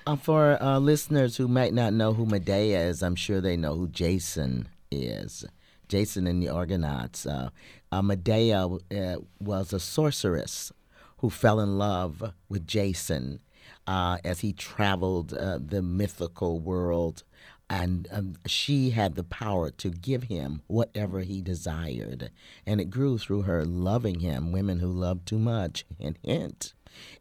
uh, 0.06 0.16
for 0.22 0.62
uh, 0.62 0.80
listeners 0.80 1.38
who 1.38 1.48
might 1.48 1.74
not 1.74 1.94
know 1.94 2.14
who 2.14 2.26
Medea 2.26 2.82
is, 2.82 3.02
I'm 3.04 3.16
sure 3.16 3.42
they 3.42 3.58
know 3.58 3.76
who 3.76 3.88
Jason 3.88 4.68
is. 4.92 5.46
Jason 5.88 6.28
and 6.28 6.42
the 6.42 6.50
Argonauts. 6.50 7.26
Uh, 7.26 7.50
uh 7.92 8.02
Medea 8.02 8.68
uh, 8.68 9.16
was 9.40 9.74
a 9.74 9.80
sorceress 9.80 10.72
who 11.20 11.30
fell 11.30 11.60
in 11.60 11.78
love 11.78 12.34
with 12.48 12.68
Jason 12.68 13.42
uh, 13.88 14.18
as 14.24 14.40
he 14.42 14.54
traveled 14.54 15.34
uh, 15.34 15.60
the 15.64 15.82
mythical 15.82 16.60
world. 16.60 17.24
And 17.72 18.08
um, 18.12 18.36
she 18.48 18.92
had 18.92 19.16
the 19.16 19.24
power 19.24 19.70
to 19.70 19.90
give 19.90 20.24
him 20.24 20.64
whatever 20.68 21.20
he 21.20 21.42
desired. 21.42 22.32
And 22.66 22.82
it 22.82 22.90
grew 22.90 23.18
through 23.18 23.44
her 23.44 23.64
loving 23.64 24.22
him, 24.22 24.52
women 24.52 24.80
who 24.80 24.92
love 24.92 25.24
too 25.26 25.38
much, 25.38 25.86
hint, 26.00 26.18
hint. 26.24 26.74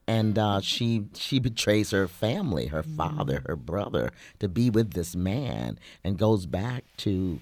And 0.07 0.39
uh, 0.39 0.61
she 0.63 1.05
she 1.15 1.39
betrays 1.39 1.91
her 1.91 2.09
family, 2.09 2.69
her 2.69 2.83
father, 2.83 3.43
her 3.47 3.57
brother, 3.57 4.11
to 4.41 4.49
be 4.49 4.71
with 4.71 4.93
this 4.93 5.15
man, 5.15 5.79
and 6.03 6.19
goes 6.19 6.47
back 6.47 6.85
to 6.99 7.39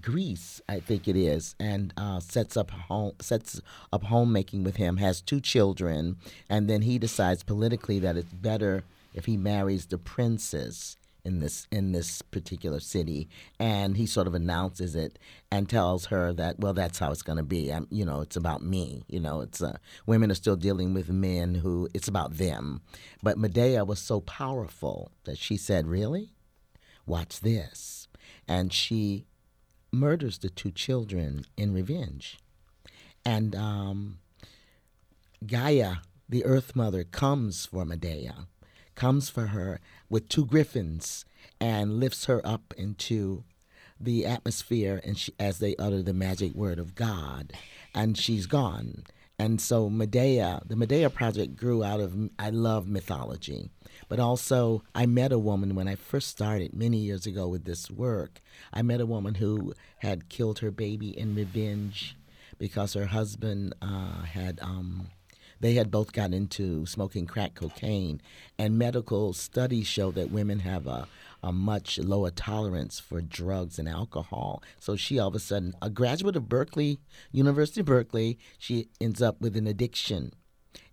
Greece, 0.00 0.60
I 0.68 0.78
think 0.80 1.08
it 1.08 1.16
is, 1.16 1.56
and 1.58 1.92
uh, 1.96 2.20
sets 2.20 2.56
up 2.56 2.70
home 2.70 3.12
sets 3.20 3.60
up 3.92 4.04
homemaking 4.04 4.62
with 4.62 4.76
him. 4.76 4.98
Has 4.98 5.20
two 5.20 5.40
children, 5.40 6.16
and 6.48 6.68
then 6.68 6.82
he 6.82 6.98
decides 6.98 7.42
politically 7.42 7.98
that 7.98 8.16
it's 8.16 8.32
better 8.32 8.84
if 9.14 9.24
he 9.24 9.36
marries 9.36 9.86
the 9.86 9.98
princess 9.98 10.96
in 11.24 11.40
this 11.40 11.66
in 11.70 11.92
this 11.92 12.22
particular 12.22 12.78
city, 12.78 13.28
and 13.58 13.96
he 13.96 14.06
sort 14.06 14.26
of 14.26 14.34
announces 14.34 14.94
it 14.94 15.18
and 15.50 15.68
tells 15.68 16.06
her 16.06 16.32
that 16.34 16.60
well, 16.60 16.72
that's 16.72 17.00
how 17.00 17.10
it's 17.10 17.22
going 17.22 17.38
to 17.38 17.42
be. 17.42 17.72
I'm, 17.72 17.88
you 17.90 18.04
know, 18.04 18.20
it's 18.20 18.36
about 18.36 18.62
me. 18.62 19.02
You 19.08 19.20
know, 19.20 19.40
it's 19.40 19.60
uh, 19.60 19.78
women 20.06 20.30
are 20.30 20.36
still 20.36 20.56
dealing 20.56 20.94
with 20.94 21.08
men 21.08 21.56
who 21.56 21.88
it's 21.94 22.08
about 22.08 22.36
them. 22.36 22.80
But 23.22 23.38
Medea 23.38 23.84
was 23.84 23.98
so 23.98 24.20
powerful 24.20 25.10
that 25.24 25.38
she 25.38 25.56
said, 25.56 25.88
"Really, 25.88 26.30
watch 27.06 27.40
this," 27.40 28.08
and 28.46 28.72
she 28.72 29.26
murders 29.92 30.38
the 30.38 30.50
two 30.50 30.70
children 30.70 31.44
in 31.56 31.72
revenge. 31.72 32.38
And 33.24 33.54
um, 33.54 34.18
Gaia, 35.46 35.96
the 36.28 36.44
Earth 36.44 36.74
Mother, 36.74 37.04
comes 37.04 37.66
for 37.66 37.84
Medea, 37.84 38.46
comes 38.94 39.28
for 39.28 39.48
her 39.48 39.80
with 40.08 40.28
two 40.28 40.46
griffins 40.46 41.24
and 41.60 41.98
lifts 42.00 42.26
her 42.26 42.40
up 42.46 42.74
into 42.76 43.44
the 44.00 44.24
atmosphere 44.24 45.00
and 45.04 45.18
she, 45.18 45.34
as 45.38 45.58
they 45.58 45.76
utter 45.76 46.02
the 46.02 46.14
magic 46.14 46.54
word 46.54 46.78
of 46.78 46.94
God, 46.94 47.52
and 47.94 48.16
she's 48.16 48.46
gone. 48.46 49.04
And 49.40 49.58
so 49.58 49.88
Medea, 49.88 50.60
the 50.66 50.76
Medea 50.76 51.08
project 51.08 51.56
grew 51.56 51.82
out 51.82 51.98
of 51.98 52.14
I 52.38 52.50
love 52.50 52.86
mythology. 52.86 53.70
But 54.06 54.20
also, 54.20 54.82
I 54.94 55.06
met 55.06 55.32
a 55.32 55.38
woman 55.38 55.74
when 55.74 55.88
I 55.88 55.94
first 55.94 56.28
started 56.28 56.74
many 56.74 56.98
years 56.98 57.24
ago 57.24 57.48
with 57.48 57.64
this 57.64 57.90
work. 57.90 58.42
I 58.70 58.82
met 58.82 59.00
a 59.00 59.06
woman 59.06 59.36
who 59.36 59.72
had 60.00 60.28
killed 60.28 60.58
her 60.58 60.70
baby 60.70 61.18
in 61.18 61.34
revenge 61.34 62.18
because 62.58 62.92
her 62.92 63.06
husband 63.06 63.74
uh, 63.80 64.24
had 64.24 64.60
um, 64.60 65.08
they 65.60 65.72
had 65.72 65.90
both 65.90 66.12
got 66.12 66.34
into 66.34 66.84
smoking 66.84 67.26
crack 67.26 67.54
cocaine, 67.54 68.20
and 68.58 68.78
medical 68.78 69.32
studies 69.32 69.86
show 69.86 70.10
that 70.10 70.30
women 70.30 70.58
have 70.58 70.86
a 70.86 71.08
a 71.42 71.52
much 71.52 71.98
lower 71.98 72.30
tolerance 72.30 73.00
for 73.00 73.20
drugs 73.20 73.78
and 73.78 73.88
alcohol. 73.88 74.62
So 74.78 74.96
she 74.96 75.18
all 75.18 75.28
of 75.28 75.34
a 75.34 75.38
sudden, 75.38 75.74
a 75.80 75.90
graduate 75.90 76.36
of 76.36 76.48
Berkeley, 76.48 76.98
University 77.32 77.80
of 77.80 77.86
Berkeley, 77.86 78.38
she 78.58 78.88
ends 79.00 79.22
up 79.22 79.40
with 79.40 79.56
an 79.56 79.66
addiction. 79.66 80.32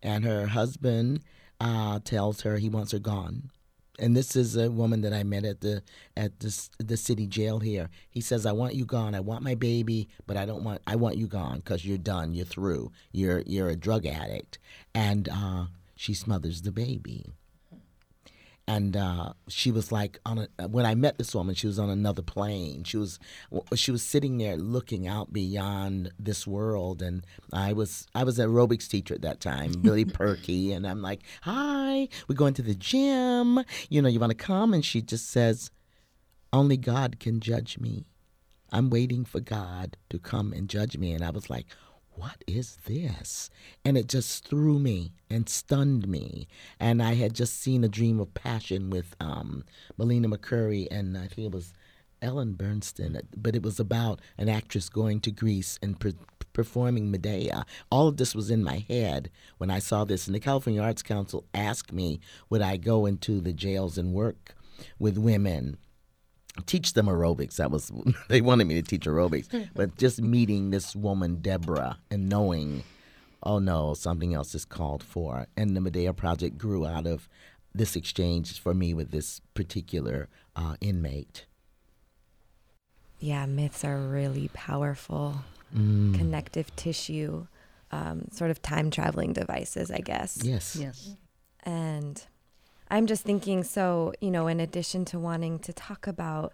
And 0.02 0.26
her 0.26 0.48
husband 0.48 1.22
uh, 1.60 2.00
tells 2.04 2.42
her 2.42 2.58
he 2.58 2.70
wants 2.70 2.92
her 2.92 3.00
gone. 3.00 3.52
And 4.00 4.16
this 4.16 4.36
is 4.36 4.56
a 4.56 4.70
woman 4.70 5.02
that 5.02 5.14
I 5.14 5.24
met 5.24 5.44
at 5.44 5.62
the 5.62 5.82
at 6.16 6.40
the 6.40 6.70
the 6.78 6.98
city 6.98 7.26
jail 7.26 7.58
here. 7.60 7.90
He 8.12 8.22
says, 8.22 8.46
"I 8.46 8.52
want 8.52 8.76
you 8.76 8.86
gone. 8.86 9.16
I 9.16 9.22
want 9.22 9.42
my 9.42 9.56
baby, 9.56 10.08
but 10.28 10.38
I 10.38 10.46
don't 10.46 10.64
want. 10.64 10.84
I 10.86 10.96
want 10.96 11.18
you 11.18 11.26
gone 11.26 11.58
because 11.58 11.84
you're 11.84 11.98
done. 11.98 12.32
You're 12.32 12.46
through. 12.46 12.92
You're 13.12 13.42
you're 13.48 13.70
a 13.70 13.76
drug 13.76 14.06
addict." 14.06 14.60
And 14.94 15.28
uh, 15.28 15.66
she 15.96 16.14
smothers 16.14 16.62
the 16.62 16.72
baby 16.72 17.34
and 18.68 18.98
uh, 18.98 19.32
she 19.48 19.72
was 19.72 19.92
like 19.94 20.20
on 20.26 20.48
a, 20.60 20.68
when 20.68 20.86
I 20.86 20.94
met 20.94 21.18
this 21.18 21.34
woman, 21.34 21.56
she 21.56 21.68
was 21.68 21.80
on 21.80 21.90
another 21.90 22.22
plane. 22.22 22.84
She 22.84 22.98
was 22.98 23.18
she 23.76 23.92
was 23.92 24.04
sitting 24.04 24.38
there 24.38 24.58
looking 24.58 25.08
out 25.08 25.32
beyond 25.32 26.12
this 26.20 26.46
world, 26.46 27.02
and 27.02 27.26
I 27.54 27.72
was 27.72 28.08
I 28.14 28.26
was 28.26 28.38
an 28.40 28.50
aerobics 28.50 28.90
teacher 28.90 29.14
at 29.14 29.22
that 29.22 29.40
time, 29.40 29.72
Billy 29.82 30.04
Perky, 30.20 30.74
and 30.74 30.86
I'm 30.86 31.02
like, 31.02 31.22
"Hi, 31.44 32.10
we're 32.28 32.36
going 32.36 32.54
to 32.56 32.62
the 32.62 32.76
gym. 32.76 33.64
You 33.90 34.02
know, 34.02 34.10
you 34.10 34.20
want 34.20 34.32
to 34.32 34.36
come?" 34.36 34.74
And 34.74 34.84
she 34.84 35.02
just 35.02 35.30
says, 35.30 35.72
"Only 36.52 36.76
God 36.76 37.22
can 37.22 37.40
judge 37.40 37.80
me. 37.80 38.06
I'm 38.70 38.90
waiting 38.90 39.24
for 39.24 39.40
God 39.40 39.96
to 40.10 40.20
come 40.20 40.52
and 40.52 40.70
judge 40.70 40.98
me." 40.98 41.14
And 41.14 41.24
I 41.24 41.30
was 41.30 41.50
like, 41.50 41.68
what 42.18 42.44
is 42.48 42.78
this? 42.86 43.50
And 43.86 43.98
it 43.98 44.08
just 44.08 44.46
threw 44.48 44.80
me 44.80 45.14
and 45.30 45.48
stunned 45.48 46.08
me. 46.08 46.48
And 46.80 47.02
I 47.02 47.14
had 47.14 47.34
just 47.34 47.62
seen 47.62 47.84
a 47.84 47.90
dream 47.90 48.20
of 48.20 48.34
passion 48.34 48.90
with 48.90 49.16
um, 49.20 49.64
Melina 49.98 50.28
Mercouri 50.28 50.88
and 50.90 51.18
I 51.18 51.28
think 51.28 51.48
it 51.48 51.52
was 51.52 51.74
Ellen 52.22 52.56
Burstyn, 52.56 53.22
but 53.36 53.56
it 53.56 53.62
was 53.62 53.80
about 53.80 54.20
an 54.40 54.50
actress 54.50 54.90
going 54.90 55.22
to 55.22 55.32
Greece 55.32 55.78
and 55.84 56.00
per- 56.00 56.14
performing 56.52 57.12
Medea. 57.12 57.64
All 57.92 58.08
of 58.08 58.18
this 58.18 58.34
was 58.34 58.50
in 58.50 58.64
my 58.64 58.84
head 58.90 59.30
when 59.60 59.70
I 59.70 59.78
saw 59.78 60.04
this. 60.04 60.26
And 60.26 60.34
the 60.34 60.40
California 60.40 60.82
Arts 60.82 61.04
Council 61.04 61.46
asked 61.54 61.94
me, 61.94 62.20
would 62.50 62.64
I 62.64 62.78
go 62.78 63.06
into 63.06 63.40
the 63.40 63.54
jails 63.54 64.00
and 64.00 64.14
work 64.14 64.56
with 64.98 65.20
women? 65.20 65.78
Teach 66.66 66.94
them 66.94 67.08
aerobics. 67.08 67.56
That 67.56 67.72
was 67.72 67.92
they 68.28 68.42
wanted 68.42 68.66
me 68.66 68.76
to 68.76 68.82
teach 68.82 69.06
aerobics, 69.06 69.70
but 69.76 69.98
just 69.98 70.22
meeting 70.22 70.72
this 70.72 70.96
woman 70.96 71.38
Deborah 71.42 71.98
and 72.10 72.30
knowing, 72.30 72.84
oh 73.44 73.60
no, 73.60 73.94
something 73.94 74.34
else 74.34 74.56
is 74.56 74.66
called 74.66 75.04
for, 75.04 75.48
and 75.56 75.76
the 75.76 75.82
Medea 75.82 76.14
project 76.14 76.58
grew 76.58 76.86
out 76.86 77.06
of 77.06 77.30
this 77.74 77.96
exchange 77.96 78.60
for 78.60 78.74
me 78.74 78.94
with 78.94 79.12
this 79.12 79.42
particular 79.54 80.30
uh, 80.56 80.76
inmate. 80.82 81.46
Yeah, 83.20 83.46
myths 83.46 83.84
are 83.84 83.98
really 83.98 84.50
powerful, 84.54 85.36
mm. 85.76 86.16
connective 86.16 86.76
tissue, 86.76 87.48
um, 87.92 88.28
sort 88.32 88.52
of 88.52 88.62
time 88.62 88.92
traveling 88.92 89.34
devices, 89.34 89.90
I 89.90 90.00
guess. 90.00 90.40
Yes. 90.44 90.76
Yes. 90.76 91.16
And 91.64 92.24
I'm 92.90 93.08
just 93.08 93.24
thinking 93.24 93.64
so, 93.64 94.14
you 94.22 94.32
know, 94.32 94.48
in 94.48 94.60
addition 94.60 95.06
to 95.06 95.20
wanting 95.20 95.60
to 95.60 95.74
talk 95.74 96.08
about 96.08 96.54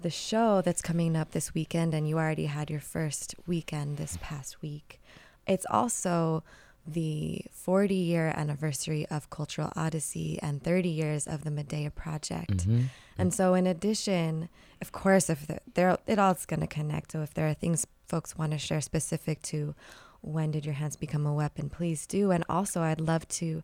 the 0.00 0.10
show 0.10 0.60
that's 0.62 0.82
coming 0.82 1.16
up 1.16 1.32
this 1.32 1.54
weekend, 1.54 1.94
and 1.94 2.08
you 2.08 2.18
already 2.18 2.46
had 2.46 2.70
your 2.70 2.80
first 2.80 3.34
weekend 3.46 3.96
this 3.96 4.18
past 4.20 4.62
week, 4.62 5.00
it's 5.46 5.66
also 5.70 6.42
the 6.86 7.44
40 7.52 7.94
year 7.94 8.32
anniversary 8.36 9.06
of 9.08 9.30
Cultural 9.30 9.72
Odyssey 9.76 10.38
and 10.42 10.62
30 10.62 10.88
years 10.88 11.26
of 11.26 11.44
the 11.44 11.50
Medea 11.50 11.90
Project. 11.90 12.56
Mm-hmm. 12.58 12.82
And 13.18 13.32
so, 13.32 13.54
in 13.54 13.66
addition, 13.66 14.48
of 14.80 14.90
course, 14.90 15.30
if 15.30 15.46
there, 15.74 15.96
it 16.06 16.18
all's 16.18 16.46
going 16.46 16.60
to 16.60 16.66
connect. 16.66 17.12
So, 17.12 17.22
if 17.22 17.34
there 17.34 17.48
are 17.48 17.54
things 17.54 17.86
folks 18.06 18.36
want 18.36 18.52
to 18.52 18.58
share 18.58 18.80
specific 18.80 19.42
to 19.42 19.74
when 20.22 20.50
did 20.50 20.64
your 20.64 20.74
hands 20.74 20.96
become 20.96 21.26
a 21.26 21.34
weapon, 21.34 21.68
please 21.68 22.06
do. 22.06 22.30
And 22.30 22.44
also, 22.48 22.82
I'd 22.82 23.00
love 23.00 23.28
to 23.28 23.62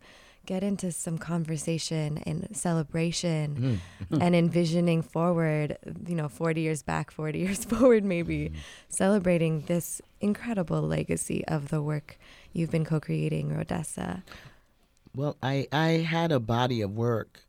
get 0.49 0.62
into 0.62 0.90
some 0.90 1.19
conversation 1.19 2.23
and 2.25 2.49
celebration 2.56 3.78
mm. 4.11 4.23
and 4.23 4.34
envisioning 4.34 5.02
forward, 5.02 5.76
you 6.06 6.15
know, 6.15 6.26
40 6.26 6.63
years 6.63 6.82
back, 6.82 7.11
40 7.11 7.39
years 7.39 7.65
forward, 7.67 8.02
maybe 8.02 8.49
mm. 8.49 8.54
celebrating 8.89 9.61
this 9.67 10.00
incredible 10.23 10.80
legacy 10.80 11.47
of 11.47 11.69
the 11.69 11.82
work 11.82 12.19
you've 12.54 12.71
been 12.71 12.87
co 12.87 12.99
creating, 12.99 13.50
Rhodessa. 13.50 14.23
Well, 15.15 15.37
I, 15.43 15.69
I 15.71 15.89
had 16.08 16.32
a 16.32 16.41
body 16.41 16.80
of 16.80 16.93
work. 16.93 17.45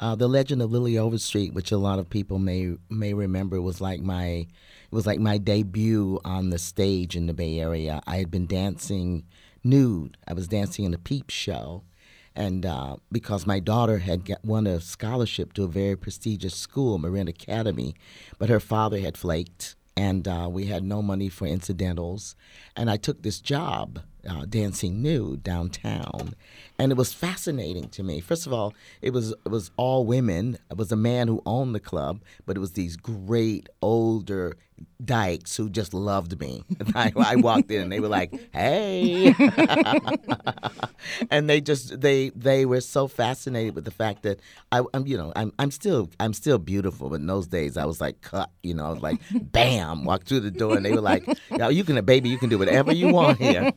Uh, 0.00 0.14
the 0.14 0.28
Legend 0.28 0.62
of 0.62 0.72
Lily 0.72 0.96
Overstreet, 0.96 1.52
which 1.52 1.70
a 1.70 1.76
lot 1.76 1.98
of 1.98 2.08
people 2.08 2.38
may 2.38 2.76
may 2.88 3.12
remember, 3.12 3.60
was 3.60 3.80
like 3.80 4.00
my 4.00 4.26
it 4.26 4.92
was 4.92 5.06
like 5.06 5.18
my 5.18 5.36
debut 5.36 6.20
on 6.24 6.50
the 6.50 6.58
stage 6.58 7.14
in 7.16 7.26
the 7.26 7.34
Bay 7.34 7.58
Area. 7.58 8.00
I 8.06 8.16
had 8.16 8.30
been 8.30 8.46
dancing 8.46 9.24
nude. 9.64 10.16
I 10.26 10.34
was 10.34 10.46
dancing 10.46 10.84
in 10.84 10.94
a 10.94 10.98
peep 10.98 11.30
show 11.30 11.82
and 12.38 12.64
uh, 12.64 12.94
because 13.10 13.48
my 13.48 13.58
daughter 13.58 13.98
had 13.98 14.32
won 14.44 14.68
a 14.68 14.80
scholarship 14.80 15.52
to 15.54 15.64
a 15.64 15.68
very 15.68 15.96
prestigious 15.96 16.54
school, 16.54 16.96
Marin 16.96 17.26
Academy, 17.26 17.96
but 18.38 18.48
her 18.48 18.60
father 18.60 19.00
had 19.00 19.18
flaked, 19.18 19.74
and 19.96 20.28
uh, 20.28 20.48
we 20.48 20.66
had 20.66 20.84
no 20.84 21.02
money 21.02 21.28
for 21.28 21.46
incidentals, 21.46 22.36
and 22.76 22.88
I 22.88 22.96
took 22.96 23.22
this 23.22 23.40
job 23.40 23.98
uh, 24.28 24.44
dancing 24.46 25.02
nude 25.02 25.42
downtown, 25.42 26.34
and 26.78 26.92
it 26.92 26.96
was 26.96 27.12
fascinating 27.12 27.88
to 27.90 28.02
me. 28.02 28.20
First 28.20 28.46
of 28.46 28.52
all, 28.52 28.74
it 29.02 29.12
was 29.12 29.30
it 29.30 29.50
was 29.50 29.70
all 29.76 30.04
women. 30.06 30.58
It 30.70 30.76
was 30.76 30.92
a 30.92 30.96
man 30.96 31.28
who 31.28 31.42
owned 31.44 31.74
the 31.74 31.80
club, 31.80 32.22
but 32.46 32.56
it 32.56 32.60
was 32.60 32.72
these 32.72 32.96
great 32.96 33.68
older 33.82 34.56
dykes 35.04 35.56
who 35.56 35.68
just 35.68 35.94
loved 35.94 36.38
me. 36.40 36.64
I, 36.94 37.12
I, 37.16 37.36
walked 37.36 37.70
in 37.70 37.82
and 37.82 37.92
they 37.92 38.00
were 38.00 38.08
like, 38.08 38.32
"Hey," 38.52 39.34
and 41.30 41.48
they 41.48 41.60
just 41.60 42.00
they 42.00 42.30
they 42.30 42.66
were 42.66 42.80
so 42.80 43.08
fascinated 43.08 43.74
with 43.74 43.84
the 43.84 43.90
fact 43.90 44.22
that 44.24 44.40
I, 44.72 44.82
am 44.94 45.06
you 45.06 45.16
know 45.16 45.32
I'm 45.36 45.52
I'm 45.58 45.70
still 45.70 46.10
I'm 46.20 46.32
still 46.32 46.58
beautiful, 46.58 47.08
but 47.10 47.16
in 47.16 47.26
those 47.26 47.46
days 47.46 47.76
I 47.76 47.84
was 47.84 48.00
like 48.00 48.20
cut, 48.20 48.50
you 48.62 48.74
know, 48.74 48.86
I 48.86 48.90
was 48.90 49.02
like 49.02 49.20
bam, 49.30 50.04
walked 50.04 50.28
through 50.28 50.40
the 50.40 50.50
door 50.50 50.76
and 50.76 50.84
they 50.84 50.92
were 50.92 51.00
like, 51.00 51.26
"Yo, 51.50 51.68
you 51.68 51.84
can, 51.84 52.02
baby, 52.04 52.28
you 52.28 52.38
can 52.38 52.48
do 52.48 52.58
whatever 52.58 52.92
you 52.92 53.08
want 53.12 53.38
here." 53.38 53.72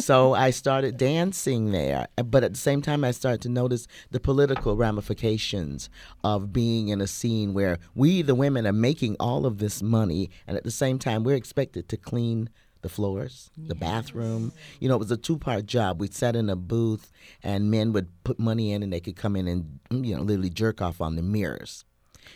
So 0.00 0.34
I 0.34 0.50
started 0.50 0.96
dancing 0.96 1.72
there, 1.72 2.08
but 2.24 2.44
at 2.44 2.52
the 2.52 2.58
same 2.58 2.82
time 2.82 3.04
I 3.04 3.10
started 3.10 3.40
to 3.42 3.48
notice 3.48 3.86
the 4.10 4.20
political 4.20 4.76
ramifications 4.76 5.90
of 6.24 6.52
being 6.52 6.88
in 6.88 7.00
a 7.00 7.06
scene 7.06 7.54
where 7.54 7.78
we 7.94 8.22
the 8.22 8.34
women 8.34 8.66
are 8.66 8.72
making 8.72 9.16
all 9.18 9.46
of 9.46 9.58
this 9.58 9.82
money 9.82 10.30
and 10.46 10.56
at 10.56 10.64
the 10.64 10.70
same 10.70 10.98
time, 10.98 11.24
we're 11.24 11.36
expected 11.36 11.88
to 11.88 11.96
clean 11.96 12.48
the 12.82 12.88
floors, 12.88 13.50
the 13.56 13.74
yes. 13.74 13.80
bathroom. 13.80 14.52
You 14.80 14.88
know, 14.88 14.96
it 14.96 14.98
was 14.98 15.10
a 15.10 15.16
two 15.16 15.38
part 15.38 15.66
job. 15.66 16.00
We'd 16.00 16.14
sat 16.14 16.36
in 16.36 16.50
a 16.50 16.56
booth, 16.56 17.12
and 17.42 17.70
men 17.70 17.92
would 17.92 18.08
put 18.24 18.38
money 18.38 18.72
in, 18.72 18.82
and 18.82 18.92
they 18.92 19.00
could 19.00 19.16
come 19.16 19.36
in 19.36 19.46
and, 19.48 19.78
mm, 19.90 20.04
you 20.04 20.16
know, 20.16 20.22
literally 20.22 20.50
jerk 20.50 20.82
off 20.82 21.00
on 21.00 21.16
the 21.16 21.22
mirrors. 21.22 21.84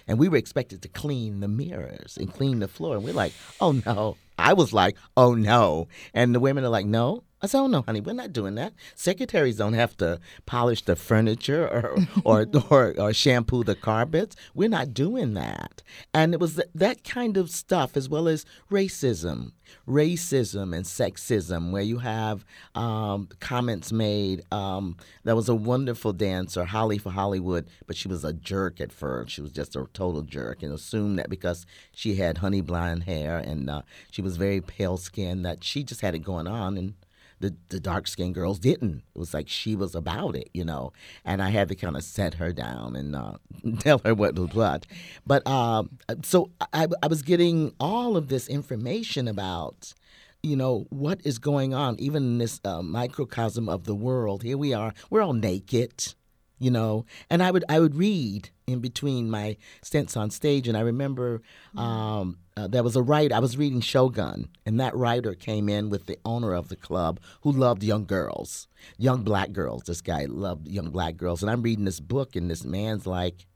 And 0.08 0.18
we 0.18 0.28
were 0.28 0.36
expected 0.36 0.82
to 0.82 0.88
clean 0.88 1.40
the 1.40 1.48
mirrors 1.48 2.16
and 2.16 2.32
clean 2.32 2.60
the 2.60 2.68
floor. 2.68 2.96
And 2.96 3.04
we're 3.04 3.14
like, 3.14 3.32
oh 3.60 3.72
no. 3.72 4.16
I 4.38 4.52
was 4.52 4.72
like, 4.72 4.96
oh 5.16 5.34
no. 5.34 5.88
And 6.12 6.34
the 6.34 6.40
women 6.40 6.64
are 6.64 6.68
like, 6.68 6.86
no, 6.86 7.24
I 7.46 7.48
said, 7.48 7.60
"Oh 7.60 7.68
no, 7.68 7.82
honey, 7.82 8.00
we're 8.00 8.12
not 8.12 8.32
doing 8.32 8.56
that. 8.56 8.72
Secretaries 8.96 9.58
don't 9.58 9.74
have 9.74 9.96
to 9.98 10.18
polish 10.46 10.82
the 10.82 10.96
furniture 10.96 11.68
or 11.68 11.96
or, 12.24 12.46
or, 12.70 12.94
or 12.98 13.12
shampoo 13.12 13.62
the 13.62 13.76
carpets. 13.76 14.34
We're 14.52 14.68
not 14.68 14.92
doing 14.92 15.34
that." 15.34 15.84
And 16.12 16.34
it 16.34 16.40
was 16.40 16.56
th- 16.56 16.68
that 16.74 17.04
kind 17.04 17.36
of 17.36 17.48
stuff, 17.50 17.96
as 17.96 18.08
well 18.08 18.26
as 18.26 18.44
racism, 18.68 19.52
racism 19.86 20.74
and 20.74 20.84
sexism, 20.84 21.70
where 21.70 21.82
you 21.82 21.98
have 21.98 22.44
um, 22.74 23.28
comments 23.38 23.92
made. 23.92 24.42
Um, 24.52 24.96
was 25.24 25.48
a 25.48 25.54
wonderful 25.54 26.12
dancer, 26.12 26.64
Holly 26.64 26.98
for 26.98 27.10
Hollywood, 27.10 27.68
but 27.86 27.94
she 27.94 28.08
was 28.08 28.24
a 28.24 28.32
jerk 28.32 28.80
at 28.80 28.90
first. 28.90 29.30
She 29.30 29.40
was 29.40 29.52
just 29.52 29.76
a 29.76 29.86
total 29.92 30.22
jerk, 30.22 30.64
and 30.64 30.72
assumed 30.72 31.20
that 31.20 31.30
because 31.30 31.64
she 31.92 32.16
had 32.16 32.38
honey 32.38 32.60
blonde 32.60 33.04
hair 33.04 33.38
and 33.38 33.70
uh, 33.70 33.82
she 34.10 34.20
was 34.20 34.36
very 34.36 34.60
pale 34.60 34.96
skinned, 34.96 35.44
that 35.44 35.62
she 35.62 35.84
just 35.84 36.00
had 36.00 36.16
it 36.16 36.24
going 36.24 36.48
on 36.48 36.76
and 36.76 36.94
the, 37.40 37.54
the 37.68 37.80
dark 37.80 38.06
skinned 38.06 38.34
girls 38.34 38.58
didn't. 38.58 39.02
It 39.14 39.18
was 39.18 39.34
like 39.34 39.48
she 39.48 39.76
was 39.76 39.94
about 39.94 40.36
it, 40.36 40.48
you 40.54 40.64
know. 40.64 40.92
And 41.24 41.42
I 41.42 41.50
had 41.50 41.68
to 41.68 41.74
kind 41.74 41.96
of 41.96 42.04
set 42.04 42.34
her 42.34 42.52
down 42.52 42.96
and 42.96 43.14
uh, 43.14 43.34
tell 43.78 44.00
her 44.04 44.14
what 44.14 44.38
was 44.38 44.54
what. 44.54 44.86
But 45.26 45.42
uh, 45.46 45.84
so 46.22 46.50
I, 46.72 46.86
I 47.02 47.06
was 47.06 47.22
getting 47.22 47.74
all 47.78 48.16
of 48.16 48.28
this 48.28 48.48
information 48.48 49.28
about 49.28 49.94
you 50.42 50.54
know 50.54 50.86
what 50.90 51.20
is 51.24 51.38
going 51.38 51.74
on 51.74 51.96
even 51.98 52.22
in 52.22 52.38
this 52.38 52.60
uh, 52.64 52.82
microcosm 52.82 53.68
of 53.68 53.84
the 53.84 53.94
world 53.94 54.42
here 54.42 54.56
we 54.56 54.72
are 54.72 54.92
we're 55.10 55.22
all 55.22 55.32
naked 55.32 56.14
you 56.58 56.70
know. 56.70 57.04
And 57.30 57.42
I 57.42 57.50
would 57.50 57.64
I 57.68 57.80
would 57.80 57.94
read 57.94 58.50
in 58.66 58.80
between 58.80 59.30
my 59.30 59.56
stints 59.82 60.16
on 60.16 60.30
stage, 60.30 60.68
and 60.68 60.76
I 60.76 60.80
remember 60.80 61.42
um, 61.76 62.38
uh, 62.56 62.66
there 62.66 62.82
was 62.82 62.96
a 62.96 63.02
writer. 63.02 63.34
I 63.34 63.40
was 63.40 63.56
reading 63.56 63.80
Shogun, 63.80 64.48
and 64.64 64.80
that 64.80 64.96
writer 64.96 65.34
came 65.34 65.68
in 65.68 65.90
with 65.90 66.06
the 66.06 66.18
owner 66.24 66.52
of 66.54 66.68
the 66.68 66.76
club 66.76 67.20
who 67.42 67.52
loved 67.52 67.82
young 67.82 68.06
girls, 68.06 68.68
young 68.98 69.22
black 69.22 69.52
girls. 69.52 69.82
This 69.86 70.00
guy 70.00 70.26
loved 70.26 70.68
young 70.68 70.90
black 70.90 71.16
girls, 71.16 71.42
and 71.42 71.50
I'm 71.50 71.62
reading 71.62 71.84
this 71.84 72.00
book, 72.00 72.36
and 72.36 72.50
this 72.50 72.64
man's 72.64 73.06
like, 73.06 73.46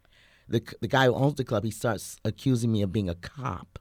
the 0.48 0.62
the 0.80 0.88
guy 0.88 1.06
who 1.06 1.14
owns 1.14 1.34
the 1.34 1.44
club, 1.44 1.64
he 1.64 1.70
starts 1.70 2.18
accusing 2.24 2.72
me 2.72 2.82
of 2.82 2.92
being 2.92 3.08
a 3.08 3.14
cop 3.14 3.78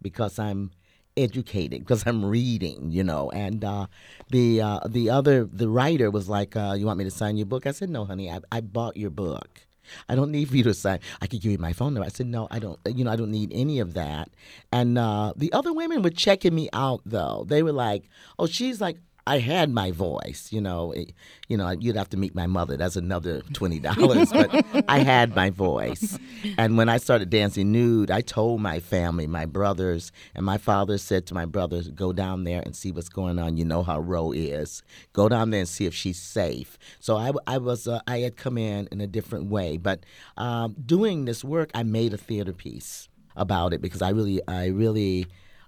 because 0.00 0.38
I'm 0.38 0.70
educated 1.18 1.80
because 1.80 2.06
I'm 2.06 2.24
reading, 2.24 2.90
you 2.90 3.04
know. 3.04 3.30
And 3.30 3.64
uh, 3.64 3.86
the 4.30 4.62
uh, 4.62 4.80
the 4.88 5.10
other 5.10 5.44
the 5.44 5.68
writer 5.68 6.10
was 6.10 6.28
like, 6.28 6.56
uh, 6.56 6.74
"You 6.78 6.86
want 6.86 6.98
me 6.98 7.04
to 7.04 7.10
sign 7.10 7.36
your 7.36 7.46
book?" 7.46 7.66
I 7.66 7.72
said, 7.72 7.90
"No, 7.90 8.04
honey, 8.04 8.30
I, 8.30 8.40
I 8.50 8.60
bought 8.60 8.96
your 8.96 9.10
book. 9.10 9.66
I 10.08 10.14
don't 10.14 10.30
need 10.30 10.48
for 10.50 10.56
you 10.56 10.64
to 10.64 10.74
sign. 10.74 11.00
I 11.20 11.26
could 11.26 11.40
give 11.40 11.52
you 11.52 11.58
my 11.58 11.72
phone 11.72 11.94
number." 11.94 12.06
I 12.06 12.10
said, 12.10 12.26
"No, 12.26 12.48
I 12.50 12.58
don't. 12.58 12.78
You 12.86 13.04
know, 13.04 13.10
I 13.10 13.16
don't 13.16 13.30
need 13.30 13.52
any 13.52 13.80
of 13.80 13.94
that." 13.94 14.30
And 14.72 14.96
uh, 14.96 15.32
the 15.36 15.52
other 15.52 15.72
women 15.72 16.02
were 16.02 16.10
checking 16.10 16.54
me 16.54 16.68
out 16.72 17.02
though. 17.04 17.44
They 17.46 17.62
were 17.62 17.72
like, 17.72 18.08
"Oh, 18.38 18.46
she's 18.46 18.80
like 18.80 18.98
I 19.28 19.40
had 19.40 19.70
my 19.70 19.90
voice, 19.90 20.48
you 20.50 20.60
know. 20.60 20.92
It, 20.92 21.12
you 21.48 21.56
know, 21.58 21.68
you'd 21.70 21.96
have 21.96 22.08
to 22.10 22.16
meet 22.16 22.34
my 22.34 22.46
mother. 22.46 22.78
That's 22.78 22.96
another 22.96 23.42
twenty 23.52 23.78
dollars, 23.78 24.32
but 24.32 24.48
I 24.88 25.00
had 25.00 25.36
my 25.36 25.50
voice. 25.50 26.18
And 26.56 26.78
when 26.78 26.88
I 26.88 26.96
started 26.96 27.28
dancing 27.28 27.70
nude, 27.70 28.10
I 28.10 28.22
told 28.22 28.62
my 28.62 28.80
family, 28.80 29.26
my 29.26 29.44
brothers, 29.44 30.12
and 30.34 30.46
my 30.46 30.56
father 30.56 30.96
said 30.96 31.26
to 31.26 31.34
my 31.34 31.44
brothers, 31.44 31.90
"Go 31.90 32.12
down 32.14 32.44
there 32.44 32.62
and 32.64 32.74
see 32.74 32.90
what's 32.90 33.10
going 33.10 33.38
on. 33.38 33.58
You 33.58 33.66
know 33.66 33.82
how 33.82 34.00
Ro 34.00 34.32
is. 34.32 34.82
Go 35.12 35.28
down 35.28 35.50
there 35.50 35.60
and 35.60 35.68
see 35.68 35.84
if 35.84 35.94
she's 35.94 36.18
safe." 36.18 36.78
So 36.98 37.16
I, 37.18 37.32
I 37.46 37.58
was, 37.58 37.86
uh, 37.86 38.00
I 38.06 38.20
had 38.20 38.36
come 38.36 38.56
in 38.56 38.88
in 38.90 39.02
a 39.02 39.06
different 39.06 39.50
way, 39.50 39.76
but 39.76 40.04
um, 40.38 40.74
doing 40.86 41.26
this 41.26 41.44
work, 41.44 41.70
I 41.74 41.82
made 41.82 42.14
a 42.14 42.18
theater 42.18 42.54
piece 42.54 43.08
about 43.36 43.74
it 43.74 43.82
because 43.82 44.00
I 44.00 44.08
really, 44.10 44.40
I 44.48 44.68
really. 44.68 45.26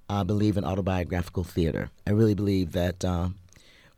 Uh, 0.08 0.24
believe 0.24 0.56
in 0.56 0.64
autobiographical 0.64 1.44
theater. 1.44 1.88
I 2.04 2.10
really 2.10 2.34
believe 2.34 2.72
that 2.72 3.04
um, 3.04 3.36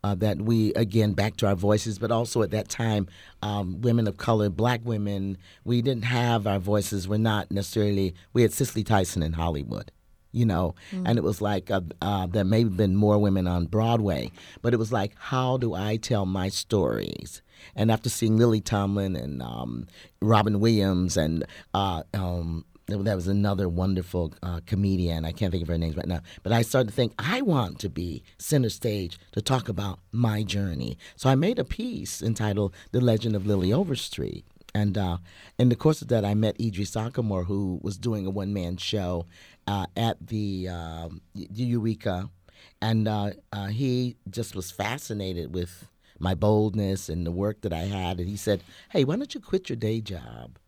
uh, 0.05 0.15
that 0.17 0.43
we 0.43 0.73
again 0.75 1.13
back 1.13 1.37
to 1.37 1.47
our 1.47 1.55
voices, 1.55 1.99
but 1.99 2.11
also 2.11 2.43
at 2.43 2.51
that 2.51 2.69
time, 2.69 3.07
um, 3.43 3.81
women 3.81 4.09
of 4.09 4.17
color, 4.17 4.49
black 4.49 4.81
women, 4.85 5.39
we 5.65 5.81
didn't 5.83 6.05
have 6.05 6.47
our 6.47 6.59
voices. 6.59 7.09
We're 7.09 7.19
not 7.19 7.51
necessarily. 7.51 8.15
We 8.33 8.43
had 8.43 8.53
Cicely 8.53 8.83
Tyson 8.83 9.23
in 9.23 9.35
Hollywood, 9.35 9.93
you 10.33 10.45
know, 10.45 10.75
mm-hmm. 10.91 11.07
and 11.07 11.19
it 11.19 11.23
was 11.23 11.41
like 11.41 11.71
uh, 11.71 11.83
uh, 12.01 12.27
there 12.27 12.45
may 12.45 12.65
have 12.65 12.77
been 12.77 12.97
more 12.97 13.19
women 13.19 13.47
on 13.47 13.67
Broadway, 13.67 14.33
but 14.61 14.75
it 14.75 14.79
was 14.79 14.93
like, 14.93 15.13
how 15.17 15.57
do 15.57 15.75
I 15.75 15.97
tell 15.97 16.27
my 16.27 16.49
stories? 16.49 17.43
And 17.77 17.93
after 17.93 18.09
seeing 18.09 18.37
Lily 18.37 18.61
Tomlin 18.61 19.15
and 19.15 19.41
um, 19.41 19.87
Robin 20.21 20.59
Williams 20.59 21.17
and 21.17 21.45
uh, 21.75 22.03
um, 22.13 22.65
that 22.99 23.15
was 23.15 23.29
another 23.29 23.69
wonderful 23.69 24.35
uh, 24.43 24.61
comedian. 24.67 25.25
I 25.25 25.33
can't 25.33 25.51
think 25.51 25.63
of 25.63 25.69
her 25.69 25.79
names 25.79 25.97
right 25.97 26.07
now. 26.07 26.21
But 26.43 26.53
I 26.53 26.63
started 26.63 26.89
to 26.89 26.95
think, 26.95 27.13
I 27.19 27.43
want 27.43 27.79
to 27.81 27.89
be 27.89 28.23
center 28.39 28.71
stage 28.71 29.19
to 29.33 29.43
talk 29.43 29.69
about 29.69 29.99
my 30.11 30.43
journey. 30.43 30.99
So 31.17 31.29
I 31.29 31.35
made 31.35 31.59
a 31.59 31.65
piece 31.65 32.23
entitled 32.23 32.75
The 32.93 33.01
Legend 33.01 33.37
of 33.37 33.47
Lily 33.47 33.73
Overstreet. 33.73 34.45
And 34.75 34.97
uh, 34.97 35.19
in 35.59 35.69
the 35.69 35.77
course 35.77 36.03
of 36.03 36.09
that, 36.09 36.25
I 36.25 36.35
met 36.35 36.61
Idris 36.61 36.93
Ackamoor, 36.93 37.47
who 37.47 37.79
was 37.83 37.99
doing 37.99 38.27
a 38.27 38.31
one 38.31 38.53
man 38.53 38.77
show 38.77 39.27
uh, 39.67 39.87
at 39.97 40.27
the 40.27 40.69
um, 40.69 41.21
Eureka. 41.35 42.31
And 42.81 43.07
uh, 43.07 43.33
uh, 43.53 43.67
he 43.67 44.17
just 44.31 44.57
was 44.57 44.71
fascinated 44.71 45.55
with 45.55 45.89
my 46.19 46.35
boldness 46.35 47.09
and 47.09 47.27
the 47.27 47.33
work 47.33 47.61
that 47.63 47.73
I 47.73 47.83
had. 47.83 48.19
And 48.19 48.29
he 48.29 48.37
said, 48.37 48.63
Hey, 48.91 49.05
why 49.05 49.17
don't 49.17 49.35
you 49.35 49.41
quit 49.41 49.69
your 49.69 49.77
day 49.77 50.01
job? 50.01 50.59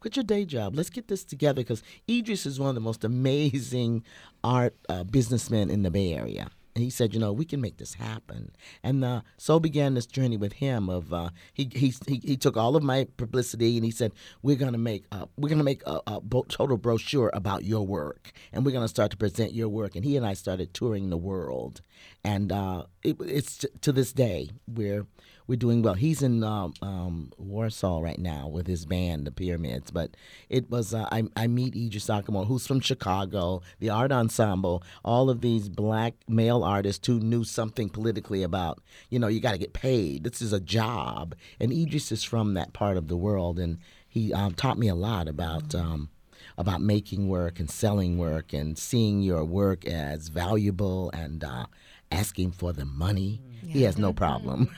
Quit 0.00 0.16
your 0.16 0.24
day 0.24 0.44
job. 0.44 0.74
Let's 0.74 0.90
get 0.90 1.08
this 1.08 1.24
together 1.24 1.62
because 1.62 1.82
Idris 2.08 2.46
is 2.46 2.60
one 2.60 2.68
of 2.68 2.74
the 2.74 2.80
most 2.80 3.04
amazing 3.04 4.04
art 4.42 4.76
uh, 4.88 5.04
businessmen 5.04 5.70
in 5.70 5.82
the 5.82 5.90
Bay 5.90 6.14
Area. 6.14 6.50
And 6.74 6.84
he 6.84 6.90
said, 6.90 7.12
you 7.12 7.18
know, 7.18 7.32
we 7.32 7.44
can 7.44 7.60
make 7.60 7.78
this 7.78 7.94
happen. 7.94 8.52
And 8.84 9.04
uh, 9.04 9.22
so 9.36 9.58
began 9.58 9.94
this 9.94 10.06
journey 10.06 10.36
with 10.36 10.52
him. 10.52 10.88
Of 10.88 11.12
uh, 11.12 11.30
he, 11.52 11.68
he 11.74 11.92
he 12.06 12.20
he 12.22 12.36
took 12.36 12.56
all 12.56 12.76
of 12.76 12.84
my 12.84 13.08
publicity 13.16 13.76
and 13.76 13.84
he 13.84 13.90
said, 13.90 14.12
we're 14.42 14.54
gonna 14.54 14.78
make 14.78 15.04
uh, 15.10 15.26
we're 15.36 15.48
gonna 15.48 15.64
make 15.64 15.82
a, 15.86 16.00
a 16.06 16.20
total 16.48 16.76
brochure 16.76 17.32
about 17.34 17.64
your 17.64 17.84
work, 17.84 18.30
and 18.52 18.64
we're 18.64 18.70
gonna 18.70 18.86
start 18.86 19.10
to 19.10 19.16
present 19.16 19.54
your 19.54 19.68
work. 19.68 19.96
And 19.96 20.04
he 20.04 20.16
and 20.16 20.24
I 20.24 20.34
started 20.34 20.72
touring 20.72 21.10
the 21.10 21.16
world, 21.16 21.80
and 22.22 22.52
uh, 22.52 22.84
it, 23.02 23.16
it's 23.22 23.66
to 23.80 23.90
this 23.90 24.12
day 24.12 24.50
we're 24.68 25.04
we're 25.48 25.56
doing 25.56 25.82
well. 25.82 25.94
He's 25.94 26.22
in 26.22 26.44
um, 26.44 26.74
um, 26.82 27.32
Warsaw 27.38 28.00
right 28.00 28.18
now 28.18 28.46
with 28.46 28.66
his 28.66 28.84
band, 28.84 29.26
the 29.26 29.32
Pyramids. 29.32 29.90
But 29.90 30.16
it 30.50 30.70
was 30.70 30.92
uh, 30.92 31.08
I, 31.10 31.24
I 31.34 31.46
meet 31.46 31.74
Idris 31.74 32.06
Ackamoor, 32.06 32.46
who's 32.46 32.66
from 32.66 32.80
Chicago, 32.80 33.62
the 33.80 33.88
Art 33.88 34.12
Ensemble, 34.12 34.82
all 35.04 35.30
of 35.30 35.40
these 35.40 35.68
black 35.70 36.14
male 36.28 36.62
artists 36.62 37.04
who 37.06 37.18
knew 37.18 37.44
something 37.44 37.88
politically 37.88 38.42
about, 38.42 38.80
you 39.08 39.18
know, 39.18 39.26
you 39.26 39.40
got 39.40 39.52
to 39.52 39.58
get 39.58 39.72
paid. 39.72 40.22
This 40.22 40.42
is 40.42 40.52
a 40.52 40.60
job, 40.60 41.34
and 41.58 41.72
Idris 41.72 42.12
is 42.12 42.22
from 42.22 42.52
that 42.54 42.74
part 42.74 42.98
of 42.98 43.08
the 43.08 43.16
world, 43.16 43.58
and 43.58 43.78
he 44.06 44.32
um, 44.34 44.52
taught 44.52 44.78
me 44.78 44.88
a 44.88 44.94
lot 44.94 45.26
about. 45.26 45.74
Um, 45.74 46.10
about 46.56 46.80
making 46.80 47.28
work 47.28 47.60
and 47.60 47.70
selling 47.70 48.18
work 48.18 48.52
and 48.52 48.76
seeing 48.76 49.22
your 49.22 49.44
work 49.44 49.86
as 49.86 50.26
valuable 50.26 51.08
and 51.10 51.44
uh, 51.44 51.66
asking 52.10 52.50
for 52.50 52.72
the 52.72 52.84
money. 52.84 53.40
Yeah. 53.68 53.74
He 53.74 53.82
has 53.82 53.98
no 53.98 54.12
problem. 54.14 54.74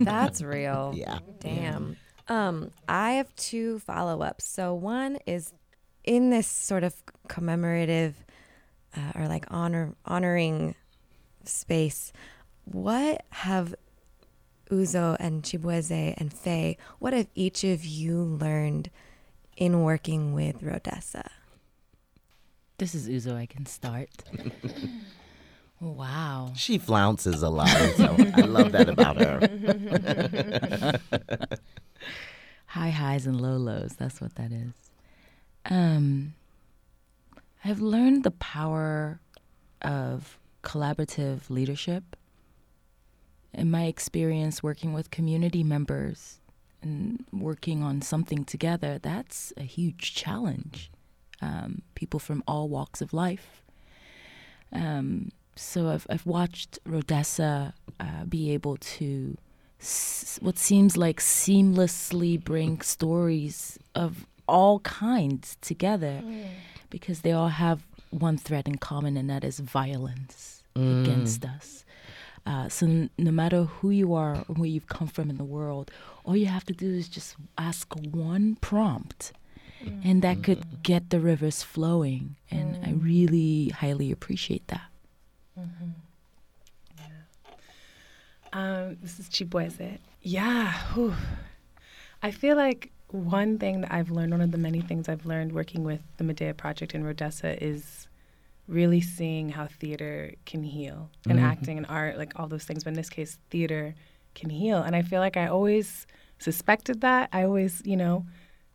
That's 0.00 0.42
real. 0.42 0.92
Yeah. 0.96 1.20
Damn. 1.38 1.96
Um, 2.26 2.72
I 2.88 3.12
have 3.12 3.34
two 3.36 3.78
follow 3.78 4.20
ups. 4.22 4.44
So 4.44 4.74
one 4.74 5.18
is 5.26 5.52
in 6.02 6.30
this 6.30 6.48
sort 6.48 6.82
of 6.82 6.94
commemorative 7.28 8.24
uh, 8.96 9.12
or 9.14 9.28
like 9.28 9.46
honor 9.50 9.94
honoring 10.04 10.74
space. 11.44 12.12
What 12.64 13.22
have 13.30 13.74
Uzo 14.70 15.16
and 15.20 15.42
Chibueze 15.42 16.14
and 16.18 16.32
Faye, 16.32 16.76
what 16.98 17.12
have 17.12 17.28
each 17.34 17.64
of 17.64 17.84
you 17.84 18.20
learned 18.20 18.90
in 19.56 19.82
working 19.82 20.34
with 20.34 20.60
Rhodessa? 20.60 21.26
This 22.78 22.94
is 22.94 23.08
Uzo. 23.08 23.36
I 23.36 23.46
can 23.46 23.66
start. 23.66 24.10
Wow. 25.80 26.52
She 26.56 26.78
flounces 26.78 27.42
a 27.42 27.48
lot, 27.48 27.68
so 27.68 28.16
I 28.36 28.40
love 28.42 28.72
that 28.72 28.88
about 28.88 29.16
her. 29.16 30.98
High 32.66 32.90
highs 32.90 33.26
and 33.26 33.40
low 33.40 33.56
lows, 33.56 33.94
that's 33.96 34.20
what 34.20 34.34
that 34.34 34.52
is. 34.52 34.72
Um 35.66 36.34
I've 37.64 37.80
learned 37.80 38.24
the 38.24 38.30
power 38.30 39.20
of 39.82 40.38
collaborative 40.62 41.50
leadership. 41.50 42.16
In 43.52 43.70
my 43.70 43.84
experience 43.84 44.62
working 44.62 44.92
with 44.92 45.10
community 45.10 45.64
members 45.64 46.40
and 46.82 47.24
working 47.32 47.82
on 47.82 48.02
something 48.02 48.44
together, 48.44 48.98
that's 49.00 49.52
a 49.56 49.62
huge 49.62 50.14
challenge. 50.14 50.90
Um, 51.40 51.82
people 51.94 52.20
from 52.20 52.42
all 52.46 52.68
walks 52.68 53.00
of 53.00 53.12
life. 53.12 53.62
Um, 54.72 55.30
so 55.58 55.88
I've, 55.88 56.06
I've 56.08 56.26
watched 56.26 56.78
Rhodessa 56.84 57.72
uh, 57.98 58.24
be 58.28 58.52
able 58.52 58.76
to 58.76 59.36
s- 59.80 60.38
what 60.40 60.58
seems 60.58 60.96
like 60.96 61.20
seamlessly 61.20 62.42
bring 62.42 62.80
stories 62.80 63.78
of 63.94 64.26
all 64.46 64.80
kinds 64.80 65.56
together 65.60 66.22
mm. 66.24 66.46
because 66.90 67.20
they 67.20 67.32
all 67.32 67.48
have 67.48 67.82
one 68.10 68.38
thread 68.38 68.66
in 68.66 68.76
common 68.76 69.16
and 69.16 69.28
that 69.28 69.44
is 69.44 69.58
violence 69.58 70.62
mm. 70.74 71.02
against 71.02 71.44
us 71.44 71.84
uh, 72.46 72.68
so 72.68 72.86
n- 72.86 73.10
no 73.18 73.30
matter 73.30 73.64
who 73.64 73.90
you 73.90 74.14
are 74.14 74.36
or 74.48 74.54
where 74.54 74.68
you've 74.68 74.86
come 74.86 75.08
from 75.08 75.28
in 75.28 75.36
the 75.36 75.44
world 75.44 75.90
all 76.24 76.34
you 76.36 76.46
have 76.46 76.64
to 76.64 76.72
do 76.72 76.88
is 76.88 77.08
just 77.08 77.36
ask 77.58 77.92
one 78.10 78.56
prompt 78.62 79.32
mm. 79.84 80.00
and 80.02 80.22
that 80.22 80.42
could 80.42 80.60
mm. 80.60 80.82
get 80.82 81.10
the 81.10 81.20
rivers 81.20 81.62
flowing 81.62 82.36
and 82.50 82.76
i 82.76 82.88
mm. 82.88 83.04
really 83.04 83.68
highly 83.68 84.10
appreciate 84.10 84.66
that 84.68 84.88
Mm-hmm. 85.58 85.90
Yeah. 86.98 87.04
Um, 88.58 88.96
this 89.00 89.20
is 89.20 89.28
Chibueze. 89.28 89.98
Yeah. 90.20 90.72
Whew. 90.94 91.14
I 92.24 92.32
feel 92.32 92.56
like 92.56 92.90
one 93.06 93.56
thing 93.56 93.82
that 93.82 93.92
I've 93.92 94.10
learned, 94.10 94.32
one 94.32 94.40
of 94.40 94.50
the 94.50 94.58
many 94.58 94.80
things 94.80 95.08
I've 95.08 95.24
learned 95.24 95.52
working 95.52 95.84
with 95.84 96.00
the 96.16 96.24
Medea 96.24 96.54
Project 96.54 96.92
in 96.92 97.04
Rhodessa 97.04 97.56
is 97.62 98.08
really 98.66 99.00
seeing 99.00 99.48
how 99.48 99.68
theater 99.68 100.34
can 100.44 100.64
heal 100.64 101.08
and 101.28 101.38
mm-hmm. 101.38 101.46
acting 101.46 101.78
and 101.78 101.86
art, 101.88 102.18
like 102.18 102.32
all 102.34 102.48
those 102.48 102.64
things. 102.64 102.82
But 102.82 102.90
in 102.90 102.96
this 102.96 103.08
case, 103.08 103.38
theater 103.48 103.94
can 104.34 104.50
heal. 104.50 104.78
And 104.78 104.96
I 104.96 105.02
feel 105.02 105.20
like 105.20 105.36
I 105.36 105.46
always 105.46 106.08
suspected 106.40 107.00
that. 107.02 107.28
I 107.32 107.44
always, 107.44 107.80
you 107.84 107.96
know, 107.96 108.26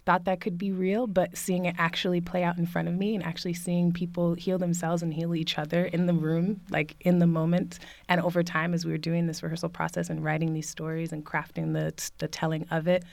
thought 0.06 0.26
that 0.26 0.42
could 0.42 0.58
be 0.58 0.72
real, 0.72 1.08
but 1.08 1.38
seeing 1.38 1.66
it 1.66 1.76
actually 1.78 2.22
play 2.22 2.44
out 2.44 2.58
in 2.58 2.66
front 2.66 2.88
of 2.88 2.94
me 2.94 3.16
and 3.16 3.24
actually 3.24 3.54
seeing 3.54 3.92
people 3.92 4.34
heal 4.34 4.58
themselves 4.58 5.02
and 5.02 5.14
heal 5.14 5.34
each 5.34 5.58
other 5.58 5.86
in 5.86 6.06
the 6.06 6.14
room, 6.14 6.62
like 6.70 6.96
in 7.02 7.20
the 7.20 7.28
moment, 7.28 7.80
and 8.10 8.20
over 8.22 8.44
time 8.44 8.74
as 8.74 8.86
we 8.86 8.92
were 8.92 8.98
doing 8.98 9.28
this 9.28 9.42
rehearsal 9.42 9.70
process 9.70 10.10
and 10.10 10.24
writing 10.24 10.54
these 10.54 10.70
stories 10.70 11.12
and 11.12 11.26
crafting 11.26 11.74
the 11.74 11.94
the 12.18 12.28
telling 12.28 12.68
of 12.70 12.88
it, 12.88 13.04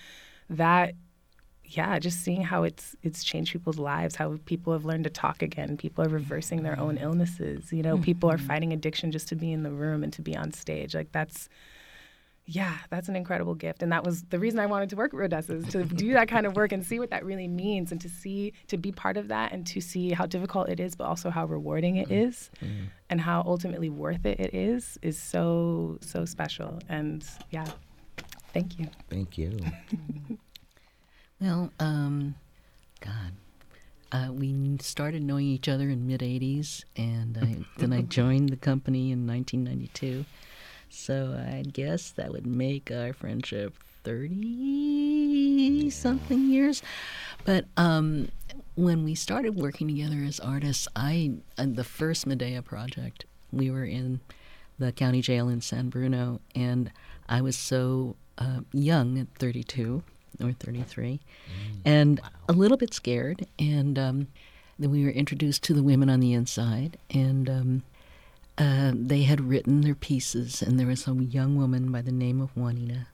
that 0.49 0.95
yeah, 1.65 2.01
just 2.01 2.23
seeing 2.23 2.43
how 2.43 2.65
it's 2.65 2.97
it's 3.03 3.23
changed 3.23 3.53
people's 3.53 3.79
lives, 3.79 4.17
how 4.17 4.39
people 4.45 4.73
have 4.73 4.85
learned 4.85 5.05
to 5.05 5.11
talk 5.11 5.43
again, 5.43 5.77
people 5.77 6.05
are 6.05 6.09
reversing 6.09 6.65
their 6.65 6.79
own 6.79 6.99
illnesses, 6.99 7.73
you 7.73 7.83
know, 7.83 7.95
mm-hmm. 7.95 8.05
people 8.05 8.31
are 8.31 8.37
mm-hmm. 8.37 8.47
fighting 8.47 8.73
addiction 8.73 9.13
just 9.13 9.29
to 9.29 9.37
be 9.37 9.53
in 9.53 9.63
the 9.63 9.71
room 9.71 10.03
and 10.03 10.13
to 10.13 10.23
be 10.23 10.37
on 10.37 10.53
stage. 10.53 10.95
Like 10.95 11.13
that's 11.13 11.49
yeah, 12.47 12.79
that's 12.91 13.09
an 13.09 13.15
incredible 13.15 13.55
gift. 13.55 13.83
And 13.83 13.93
that 13.93 14.05
was 14.05 14.23
the 14.25 14.39
reason 14.39 14.59
I 14.59 14.67
wanted 14.67 14.91
to 14.91 14.97
work 14.97 15.15
at 15.15 15.21
Rhodessa 15.21 15.63
is 15.63 15.69
to 15.73 15.85
do 15.85 16.13
that 16.15 16.29
kind 16.29 16.47
of 16.47 16.57
work 16.57 16.73
and 16.73 16.85
see 16.85 16.99
what 16.99 17.11
that 17.11 17.25
really 17.25 17.47
means 17.47 17.93
and 17.93 18.01
to 18.01 18.09
see, 18.09 18.53
to 18.69 18.77
be 18.77 18.91
part 18.91 19.17
of 19.17 19.29
that 19.29 19.53
and 19.53 19.67
to 19.69 19.81
see 19.81 20.11
how 20.11 20.27
difficult 20.27 20.69
it 20.69 20.81
is, 20.81 20.97
but 20.97 21.05
also 21.05 21.31
how 21.31 21.47
rewarding 21.47 21.97
it 21.97 22.09
mm-hmm. 22.09 22.29
is 22.29 22.51
mm-hmm. 22.63 22.87
and 23.09 23.21
how 23.21 23.43
ultimately 23.47 23.89
worth 23.89 24.27
it 24.27 24.41
it 24.41 24.53
is, 24.53 24.99
is 25.03 25.19
so, 25.19 25.99
so 26.01 26.25
special. 26.25 26.81
And 26.89 27.25
yeah, 27.51 27.67
thank 28.53 28.79
you. 28.79 28.89
Thank 29.09 29.39
you. 29.39 29.57
well, 31.41 31.73
um, 31.79 32.35
God. 33.01 33.33
Uh, 34.13 34.33
we 34.33 34.77
started 34.81 35.23
knowing 35.23 35.47
each 35.47 35.69
other 35.69 35.89
in 35.89 36.05
mid 36.05 36.21
80s, 36.21 36.83
and 36.97 37.39
I, 37.39 37.59
then 37.79 37.93
I 37.93 38.01
joined 38.19 38.49
the 38.49 38.57
company 38.57 39.13
in 39.13 39.25
1992 39.25 40.25
so 40.91 41.35
I 41.39 41.63
guess 41.63 42.11
that 42.11 42.33
would 42.33 42.47
make 42.47 42.91
our 42.91 43.13
friendship 43.13 43.75
30 44.05 45.91
something 45.91 46.51
years. 46.51 46.83
But 47.45 47.67
um, 47.77 48.29
when 48.75 49.05
we 49.05 49.15
started 49.15 49.57
working 49.57 49.89
together 49.89 50.23
as 50.27 50.41
artists, 50.41 50.89
I, 50.97 51.33
uh, 51.57 51.67
the 51.69 51.85
first 51.85 52.27
Medea 52.27 52.63
project, 52.63 53.25
we 53.53 53.71
were 53.71 53.85
in 53.85 54.21
the 54.79 54.93
county 54.93 55.21
jail 55.21 55.49
in 55.49 55.61
San 55.61 55.89
Bruno, 55.91 56.41
and 56.55 56.91
I 57.29 57.41
was 57.43 57.57
so 57.57 58.17
uh, 58.39 58.61
young 58.73 59.19
at 59.19 59.29
32 59.39 60.03
or 60.43 60.53
33, 60.53 61.21
mm, 61.21 61.21
and 61.85 62.21
wow. 62.21 62.29
a 62.49 62.53
little 62.53 62.77
bit 62.77 62.95
scared. 62.95 63.47
And 63.59 63.99
um, 63.99 64.29
then 64.79 64.91
we 64.91 65.05
were 65.05 65.11
introduced 65.11 65.63
to 65.65 65.75
the 65.75 65.83
women 65.83 66.09
on 66.09 66.21
the 66.21 66.33
inside, 66.33 66.99
and 67.11 67.49
um, 67.49 67.83
uh, 68.59 68.93
they 68.95 69.23
had 69.23 69.41
written 69.41 69.81
their 69.81 69.95
pieces, 69.95 70.63
and 70.63 70.79
there 70.79 70.87
was 70.87 71.07
a 71.07 71.15
young 71.15 71.57
woman 71.57 71.91
by 71.91 72.03
the 72.03 72.13
name 72.13 72.41
of 72.41 72.57
Juanita 72.57 73.07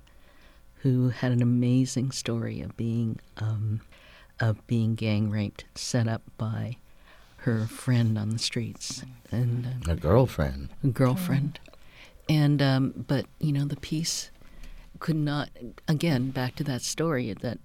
who 0.80 1.08
had 1.08 1.32
an 1.32 1.42
amazing 1.42 2.12
story 2.12 2.60
of 2.60 2.76
being 2.76 3.18
um, 3.38 3.80
of 4.38 4.64
being 4.66 4.94
gang 4.94 5.30
raped, 5.30 5.64
set 5.74 6.06
up 6.06 6.22
by 6.36 6.76
her 7.38 7.66
friend 7.66 8.18
on 8.18 8.30
the 8.30 8.38
streets 8.38 9.04
and 9.30 9.66
uh, 9.66 9.92
a 9.92 9.96
girlfriend, 9.96 10.68
a 10.82 10.88
girlfriend, 10.88 11.58
and 12.28 12.60
um, 12.60 13.04
but 13.06 13.26
you 13.40 13.52
know 13.52 13.64
the 13.64 13.76
piece 13.76 14.30
could 14.98 15.16
not 15.16 15.50
again 15.88 16.30
back 16.30 16.56
to 16.56 16.64
that 16.64 16.82
story 16.82 17.32
that 17.32 17.58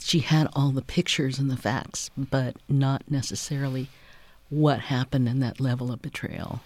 she 0.00 0.20
had 0.20 0.48
all 0.54 0.70
the 0.70 0.82
pictures 0.82 1.38
and 1.38 1.50
the 1.50 1.56
facts, 1.56 2.10
but 2.16 2.56
not 2.68 3.02
necessarily 3.10 3.88
what 4.48 4.80
happened 4.80 5.28
in 5.28 5.40
that 5.40 5.60
level 5.60 5.90
of 5.90 6.02
betrayal 6.02 6.60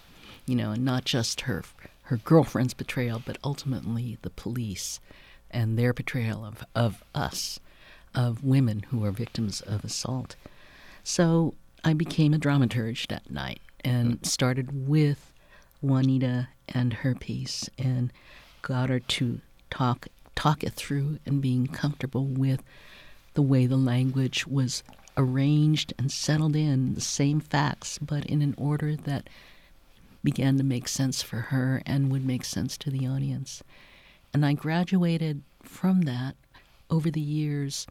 you 0.51 0.57
know, 0.57 0.71
and 0.71 0.83
not 0.83 1.05
just 1.05 1.41
her 1.41 1.63
her 2.03 2.17
girlfriend's 2.17 2.73
betrayal, 2.73 3.23
but 3.25 3.37
ultimately 3.41 4.17
the 4.21 4.29
police 4.29 4.99
and 5.49 5.79
their 5.79 5.93
betrayal 5.93 6.43
of, 6.43 6.65
of 6.75 7.05
us, 7.15 7.61
of 8.13 8.43
women 8.43 8.81
who 8.89 9.05
are 9.05 9.11
victims 9.11 9.61
of 9.61 9.85
assault. 9.85 10.35
So 11.05 11.53
I 11.85 11.93
became 11.93 12.33
a 12.33 12.37
dramaturge 12.37 13.07
that 13.07 13.31
night 13.31 13.61
and 13.79 14.21
mm. 14.21 14.25
started 14.25 14.89
with 14.89 15.31
Juanita 15.81 16.49
and 16.67 16.95
her 16.95 17.15
piece 17.15 17.69
and 17.77 18.11
got 18.61 18.89
her 18.89 18.99
to 18.99 19.39
talk 19.69 20.09
talk 20.35 20.65
it 20.65 20.73
through 20.73 21.19
and 21.25 21.41
being 21.41 21.67
comfortable 21.67 22.25
with 22.25 22.61
the 23.35 23.41
way 23.41 23.65
the 23.65 23.77
language 23.77 24.45
was 24.45 24.83
arranged 25.15 25.93
and 25.97 26.11
settled 26.11 26.57
in 26.57 26.93
the 26.93 27.01
same 27.01 27.39
facts 27.39 27.97
but 27.99 28.25
in 28.25 28.41
an 28.41 28.53
order 28.57 28.95
that 28.95 29.27
began 30.23 30.57
to 30.57 30.63
make 30.63 30.87
sense 30.87 31.21
for 31.21 31.37
her 31.37 31.81
and 31.85 32.11
would 32.11 32.25
make 32.25 32.45
sense 32.45 32.77
to 32.77 32.89
the 32.89 33.07
audience. 33.07 33.63
And 34.33 34.45
I 34.45 34.53
graduated 34.53 35.41
from 35.63 36.01
that 36.01 36.35
over 36.89 37.09
the 37.09 37.21
years 37.21 37.87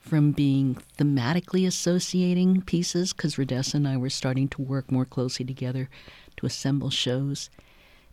from 0.00 0.32
being 0.32 0.76
thematically 0.98 1.66
associating 1.66 2.60
pieces, 2.62 3.12
because 3.12 3.36
Rhodessa 3.36 3.74
and 3.74 3.88
I 3.88 3.96
were 3.96 4.10
starting 4.10 4.48
to 4.48 4.62
work 4.62 4.92
more 4.92 5.06
closely 5.06 5.46
together 5.46 5.88
to 6.36 6.46
assemble 6.46 6.90
shows, 6.90 7.48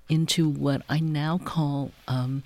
into 0.07 0.47
what 0.47 0.83
I 0.87 0.99
now 0.99 1.37
call 1.37 1.91
um, 2.07 2.43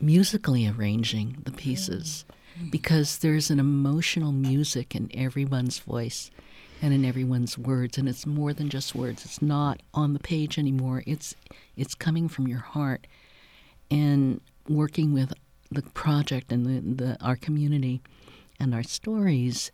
musically 0.00 0.68
arranging 0.68 1.38
the 1.44 1.52
pieces, 1.52 2.26
mm-hmm. 2.58 2.68
because 2.70 3.18
there's 3.18 3.50
an 3.50 3.58
emotional 3.58 4.32
music 4.32 4.94
in 4.94 5.10
everyone's 5.14 5.78
voice 5.78 6.30
and 6.82 6.92
in 6.92 7.04
everyone's 7.04 7.56
words 7.56 7.96
and 7.96 8.08
it's 8.08 8.26
more 8.26 8.52
than 8.52 8.68
just 8.68 8.94
words. 8.94 9.24
It's 9.24 9.40
not 9.40 9.80
on 9.94 10.12
the 10.12 10.18
page 10.18 10.58
anymore. 10.58 11.04
It's 11.06 11.36
it's 11.76 11.94
coming 11.94 12.28
from 12.28 12.48
your 12.48 12.58
heart 12.58 13.06
and 13.90 14.40
working 14.68 15.14
with 15.14 15.32
the 15.70 15.82
project 15.82 16.50
and 16.50 16.66
the, 16.66 17.04
the 17.04 17.24
our 17.24 17.36
community 17.36 18.02
and 18.58 18.74
our 18.74 18.82
stories. 18.82 19.70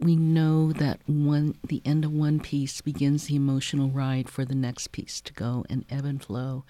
We 0.00 0.16
know 0.16 0.72
that 0.72 0.98
one 1.06 1.56
the 1.62 1.82
end 1.84 2.04
of 2.04 2.12
one 2.12 2.40
piece 2.40 2.80
begins 2.80 3.26
the 3.26 3.36
emotional 3.36 3.88
ride 3.88 4.28
for 4.28 4.44
the 4.44 4.54
next 4.54 4.90
piece 4.90 5.20
to 5.20 5.32
go 5.32 5.64
and 5.70 5.84
ebb 5.88 6.04
and 6.04 6.22
flow. 6.22 6.64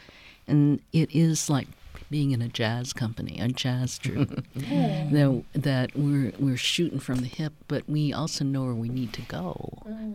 And 0.46 0.82
it 0.92 1.10
is 1.14 1.48
like 1.48 1.68
being 2.10 2.30
in 2.32 2.42
a 2.42 2.48
jazz 2.48 2.92
company, 2.92 3.38
a 3.40 3.48
jazz 3.48 3.98
troupe. 4.04 4.44
that, 4.54 5.44
that 5.54 5.96
we're 5.96 6.32
we're 6.38 6.56
shooting 6.56 7.00
from 7.00 7.16
the 7.16 7.26
hip, 7.26 7.52
but 7.68 7.88
we 7.88 8.12
also 8.12 8.44
know 8.44 8.64
where 8.64 8.74
we 8.74 8.88
need 8.88 9.12
to 9.14 9.22
go. 9.22 9.82
Mm. 9.86 10.14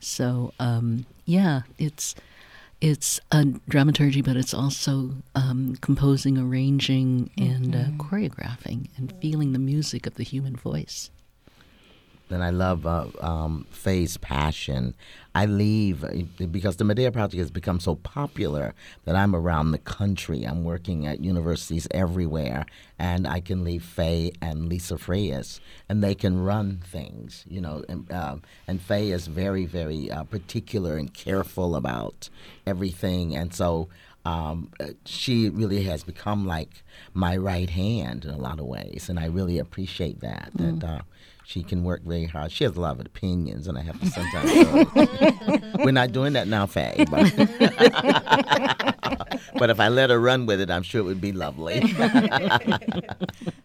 So 0.00 0.52
um, 0.58 1.06
yeah, 1.24 1.62
it's 1.78 2.14
it's 2.80 3.20
a 3.32 3.46
dramaturgy, 3.68 4.20
but 4.20 4.36
it's 4.36 4.52
also 4.52 5.14
um, 5.34 5.76
composing, 5.80 6.36
arranging, 6.36 7.30
and 7.38 7.74
uh, 7.74 7.78
mm-hmm. 7.78 8.00
choreographing, 8.00 8.88
and 8.98 9.12
feeling 9.22 9.52
the 9.52 9.58
music 9.58 10.06
of 10.06 10.16
the 10.16 10.24
human 10.24 10.54
voice 10.56 11.10
and 12.30 12.42
I 12.42 12.50
love 12.50 12.86
uh, 12.86 13.06
um, 13.20 13.66
Faye's 13.70 14.16
passion. 14.16 14.94
I 15.34 15.46
leave 15.46 16.04
uh, 16.04 16.10
because 16.50 16.76
the 16.76 16.84
Medea 16.84 17.10
Project 17.10 17.38
has 17.38 17.50
become 17.50 17.80
so 17.80 17.96
popular 17.96 18.74
that 19.04 19.16
I'm 19.16 19.34
around 19.34 19.72
the 19.72 19.78
country. 19.78 20.44
I'm 20.44 20.64
working 20.64 21.06
at 21.06 21.20
universities 21.20 21.88
everywhere, 21.90 22.66
and 22.98 23.26
I 23.26 23.40
can 23.40 23.64
leave 23.64 23.84
Faye 23.84 24.32
and 24.40 24.68
Lisa 24.68 24.96
Freyes, 24.96 25.60
and 25.88 26.02
they 26.02 26.14
can 26.14 26.42
run 26.42 26.80
things, 26.84 27.44
you 27.48 27.60
know. 27.60 27.84
And, 27.88 28.10
uh, 28.10 28.36
and 28.66 28.80
Faye 28.80 29.10
is 29.10 29.26
very, 29.26 29.66
very 29.66 30.10
uh, 30.10 30.24
particular 30.24 30.96
and 30.96 31.12
careful 31.12 31.76
about 31.76 32.28
everything, 32.66 33.36
and 33.36 33.52
so 33.52 33.88
um, 34.24 34.70
uh, 34.80 34.86
she 35.04 35.50
really 35.50 35.82
has 35.84 36.02
become 36.02 36.46
like 36.46 36.82
my 37.12 37.36
right 37.36 37.70
hand 37.70 38.24
in 38.24 38.30
a 38.30 38.38
lot 38.38 38.58
of 38.58 38.66
ways, 38.66 39.08
and 39.08 39.18
I 39.18 39.26
really 39.26 39.58
appreciate 39.58 40.20
that. 40.20 40.50
Mm. 40.56 40.80
That 40.80 40.86
uh, 40.86 41.02
she 41.46 41.62
can 41.62 41.84
work 41.84 42.02
very 42.02 42.24
hard. 42.24 42.50
She 42.50 42.64
has 42.64 42.74
a 42.74 42.80
lot 42.80 42.98
of 42.98 43.06
opinions, 43.06 43.68
and 43.68 43.76
I 43.76 43.82
have 43.82 44.00
to 44.00 44.06
sometimes. 44.06 44.50
we're 45.84 45.92
not 45.92 46.12
doing 46.12 46.32
that 46.32 46.48
now, 46.48 46.64
Faye. 46.64 47.04
But, 47.10 47.36
but 49.58 49.68
if 49.68 49.78
I 49.78 49.88
let 49.88 50.08
her 50.08 50.18
run 50.18 50.46
with 50.46 50.58
it, 50.60 50.70
I'm 50.70 50.82
sure 50.82 51.02
it 51.02 51.04
would 51.04 51.20
be 51.20 51.32
lovely. 51.32 51.94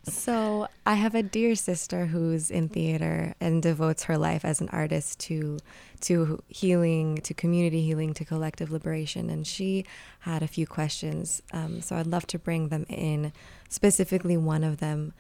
so 0.04 0.68
I 0.86 0.96
have 0.96 1.16
a 1.16 1.24
dear 1.24 1.56
sister 1.56 2.08
who's 2.08 2.52
in 2.52 2.68
theater 2.68 3.34
and 3.40 3.64
devotes 3.64 4.04
her 4.04 4.18
life 4.18 4.44
as 4.44 4.60
an 4.60 4.68
artist 4.70 5.22
to 5.22 5.60
to 6.02 6.42
healing, 6.48 7.18
to 7.18 7.34
community 7.34 7.82
healing, 7.82 8.14
to 8.14 8.26
collective 8.26 8.72
liberation, 8.72 9.30
and 9.30 9.48
she 9.48 9.86
had 10.20 10.44
a 10.44 10.48
few 10.48 10.68
questions. 10.68 11.42
Um, 11.54 11.82
so 11.82 11.96
I'd 11.96 12.08
love 12.08 12.28
to 12.28 12.40
bring 12.40 12.70
them 12.70 12.86
in. 12.90 13.32
Specifically, 13.70 14.38
one 14.38 14.64
of 14.64 14.78
them 14.78 15.14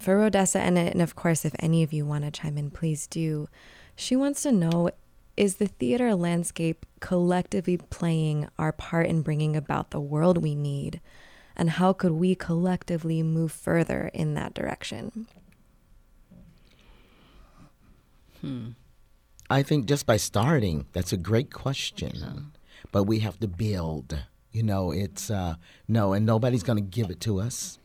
for 0.00 0.16
Rodessa, 0.16 0.56
and, 0.56 0.78
and 0.78 1.02
of 1.02 1.14
course, 1.14 1.44
if 1.44 1.54
any 1.58 1.82
of 1.82 1.92
you 1.92 2.06
want 2.06 2.24
to 2.24 2.30
chime 2.30 2.56
in, 2.56 2.70
please 2.70 3.06
do. 3.06 3.48
She 3.94 4.16
wants 4.16 4.42
to 4.42 4.52
know 4.52 4.90
is 5.40 5.56
the 5.56 5.68
theater 5.68 6.14
landscape 6.14 6.84
collectively 7.00 7.78
playing 7.78 8.46
our 8.58 8.72
part 8.72 9.06
in 9.06 9.22
bringing 9.22 9.56
about 9.56 9.90
the 9.90 9.98
world 9.98 10.36
we 10.36 10.54
need? 10.54 11.00
And 11.56 11.70
how 11.70 11.94
could 11.94 12.12
we 12.12 12.34
collectively 12.34 13.22
move 13.22 13.50
further 13.50 14.10
in 14.12 14.34
that 14.34 14.52
direction? 14.52 15.26
Hmm. 18.42 18.68
I 19.48 19.62
think 19.62 19.86
just 19.86 20.04
by 20.04 20.18
starting, 20.18 20.86
that's 20.92 21.12
a 21.12 21.16
great 21.16 21.52
question. 21.52 22.12
Yeah. 22.14 22.32
But 22.92 23.04
we 23.04 23.20
have 23.20 23.40
to 23.40 23.48
build. 23.48 24.18
You 24.52 24.62
know, 24.62 24.90
it's 24.90 25.30
uh, 25.30 25.54
no, 25.88 26.12
and 26.12 26.26
nobody's 26.26 26.62
going 26.62 26.78
to 26.78 26.84
give 26.84 27.10
it 27.10 27.20
to 27.22 27.40
us 27.40 27.79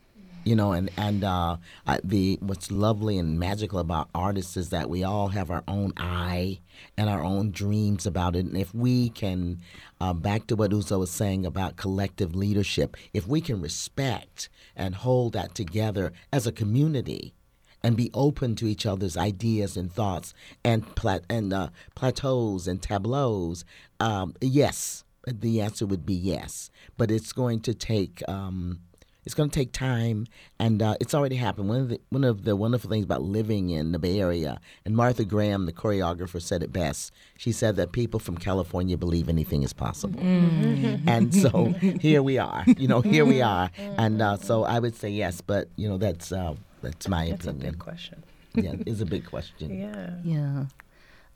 you 0.46 0.54
know 0.54 0.72
and 0.72 0.88
and 0.96 1.24
uh, 1.24 1.56
the 2.04 2.38
what's 2.40 2.70
lovely 2.70 3.18
and 3.18 3.38
magical 3.38 3.80
about 3.80 4.08
artists 4.14 4.56
is 4.56 4.70
that 4.70 4.88
we 4.88 5.02
all 5.02 5.28
have 5.28 5.50
our 5.50 5.64
own 5.66 5.92
eye 5.96 6.60
and 6.96 7.10
our 7.10 7.22
own 7.22 7.50
dreams 7.50 8.06
about 8.06 8.36
it. 8.36 8.46
And 8.46 8.56
if 8.56 8.72
we 8.74 9.08
can 9.10 9.58
uh, 10.00 10.12
back 10.12 10.46
to 10.46 10.56
what 10.56 10.70
Uzo 10.70 11.00
was 11.00 11.10
saying 11.10 11.44
about 11.44 11.76
collective 11.76 12.36
leadership 12.36 12.96
if 13.12 13.26
we 13.26 13.40
can 13.40 13.60
respect 13.60 14.48
and 14.76 14.94
hold 14.94 15.32
that 15.32 15.54
together 15.54 16.12
as 16.32 16.46
a 16.46 16.52
community 16.52 17.34
and 17.82 17.96
be 17.96 18.10
open 18.14 18.54
to 18.56 18.66
each 18.66 18.86
other's 18.86 19.16
ideas 19.16 19.76
and 19.76 19.92
thoughts 19.92 20.32
and 20.64 20.94
plat- 20.94 21.24
and 21.28 21.52
uh, 21.52 21.68
plateaus 21.96 22.68
and 22.68 22.80
tableaus 22.80 23.64
um, 23.98 24.32
yes 24.40 25.02
the 25.26 25.60
answer 25.60 25.86
would 25.86 26.06
be 26.06 26.14
yes. 26.14 26.70
But 26.96 27.10
it's 27.10 27.32
going 27.32 27.60
to 27.62 27.74
take 27.74 28.22
um, 28.28 28.80
it's 29.26 29.34
going 29.34 29.50
to 29.50 29.54
take 29.54 29.72
time, 29.72 30.26
and 30.58 30.80
uh, 30.80 30.94
it's 31.00 31.12
already 31.12 31.36
happened. 31.36 31.68
One 31.68 31.80
of 31.80 31.88
the 31.88 32.00
one 32.08 32.24
of 32.24 32.44
the 32.44 32.56
wonderful 32.56 32.88
things 32.88 33.04
about 33.04 33.22
living 33.22 33.70
in 33.70 33.92
the 33.92 33.98
Bay 33.98 34.20
Area, 34.20 34.60
and 34.84 34.96
Martha 34.96 35.24
Graham, 35.24 35.66
the 35.66 35.72
choreographer, 35.72 36.40
said 36.40 36.62
it 36.62 36.72
best. 36.72 37.12
She 37.36 37.52
said 37.52 37.76
that 37.76 37.92
people 37.92 38.20
from 38.20 38.38
California 38.38 38.96
believe 38.96 39.28
anything 39.28 39.64
is 39.64 39.72
possible, 39.72 40.20
mm-hmm. 40.20 41.08
and 41.08 41.34
so 41.34 41.64
here 42.00 42.22
we 42.22 42.38
are. 42.38 42.64
You 42.78 42.88
know, 42.88 43.00
here 43.00 43.26
we 43.26 43.42
are, 43.42 43.70
and 43.76 44.22
uh, 44.22 44.36
so 44.36 44.64
I 44.64 44.78
would 44.78 44.94
say 44.94 45.10
yes, 45.10 45.40
but 45.40 45.68
you 45.76 45.88
know 45.88 45.98
that's 45.98 46.32
uh, 46.32 46.54
that's 46.80 47.08
my 47.08 47.28
that's 47.28 47.46
opinion. 47.46 47.58
That's 47.58 47.68
a 47.68 47.72
big 47.72 47.78
question. 47.78 48.22
yeah, 48.54 48.74
it's 48.86 49.00
a 49.00 49.06
big 49.06 49.26
question. 49.26 49.78
Yeah. 49.78 50.10
Yeah. 50.24 50.64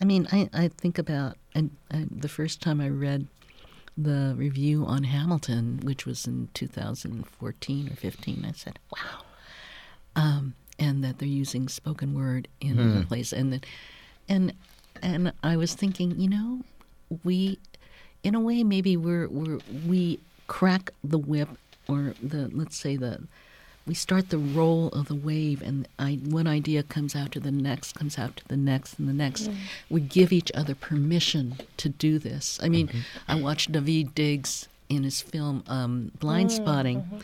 I 0.01 0.05
mean, 0.07 0.27
I, 0.33 0.49
I 0.55 0.69
think 0.69 0.99
about 0.99 1.37
and, 1.55 1.71
and 1.91 2.09
the 2.11 2.29
first 2.29 2.63
time 2.63 2.81
I 2.81 2.89
read 2.89 3.27
the 4.05 4.35
review 4.37 4.85
on 4.85 5.05
Hamilton, 5.05 5.81
which 5.83 6.07
was 6.07 6.27
in 6.27 6.49
2014 6.55 7.89
or 7.89 7.97
15, 7.97 8.45
I 8.47 8.53
said, 8.53 8.79
"Wow," 8.91 9.23
um, 10.17 10.55
and 10.79 11.03
that 11.05 11.19
they're 11.19 11.29
using 11.29 11.69
spoken 11.69 12.15
word 12.15 12.49
in 12.61 12.77
mm. 12.77 13.01
the 13.01 13.07
place, 13.07 13.33
and 13.33 13.53
that, 13.53 13.67
and 14.29 14.53
and 15.03 15.33
I 15.43 15.57
was 15.57 15.75
thinking, 15.75 16.19
you 16.19 16.29
know, 16.29 16.61
we, 17.25 17.59
in 18.23 18.35
a 18.35 18.41
way, 18.41 18.65
maybe 18.65 18.97
we're 18.97 19.29
we're 19.29 19.59
we 19.87 20.21
crack 20.47 20.91
the 21.05 21.19
whip 21.19 21.49
or 21.89 22.15
the 22.23 22.49
let's 22.53 22.77
say 22.77 22.97
the 22.97 23.23
we 23.91 23.95
start 23.95 24.29
the 24.29 24.39
roll 24.39 24.87
of 24.91 25.09
the 25.09 25.17
wave 25.17 25.61
and 25.61 25.89
I, 25.99 26.21
one 26.25 26.47
idea 26.47 26.85
comes 26.85 27.17
out 27.17 27.33
to 27.33 27.41
the 27.41 27.51
next 27.51 27.97
comes 27.97 28.21
out 28.21 28.37
to 28.37 28.47
the 28.47 28.57
next 28.57 29.01
and 29.01 29.09
the 29.09 29.13
next 29.13 29.51
mm. 29.51 29.57
we 29.89 30.01
give 30.01 30.33
each 30.33 30.53
other 30.55 30.77
permission 30.77 31.57
to 31.79 31.89
do 31.89 32.21
this 32.21 32.61
i 32.63 32.69
mean 32.69 32.87
mm-hmm. 32.87 33.01
i 33.27 33.35
watched 33.35 33.73
Daveed 33.73 34.15
Diggs 34.15 34.69
in 34.89 35.03
his 35.03 35.21
film 35.21 35.65
um, 35.67 36.13
Blindspotting 36.21 37.03
mm-hmm. 37.03 37.19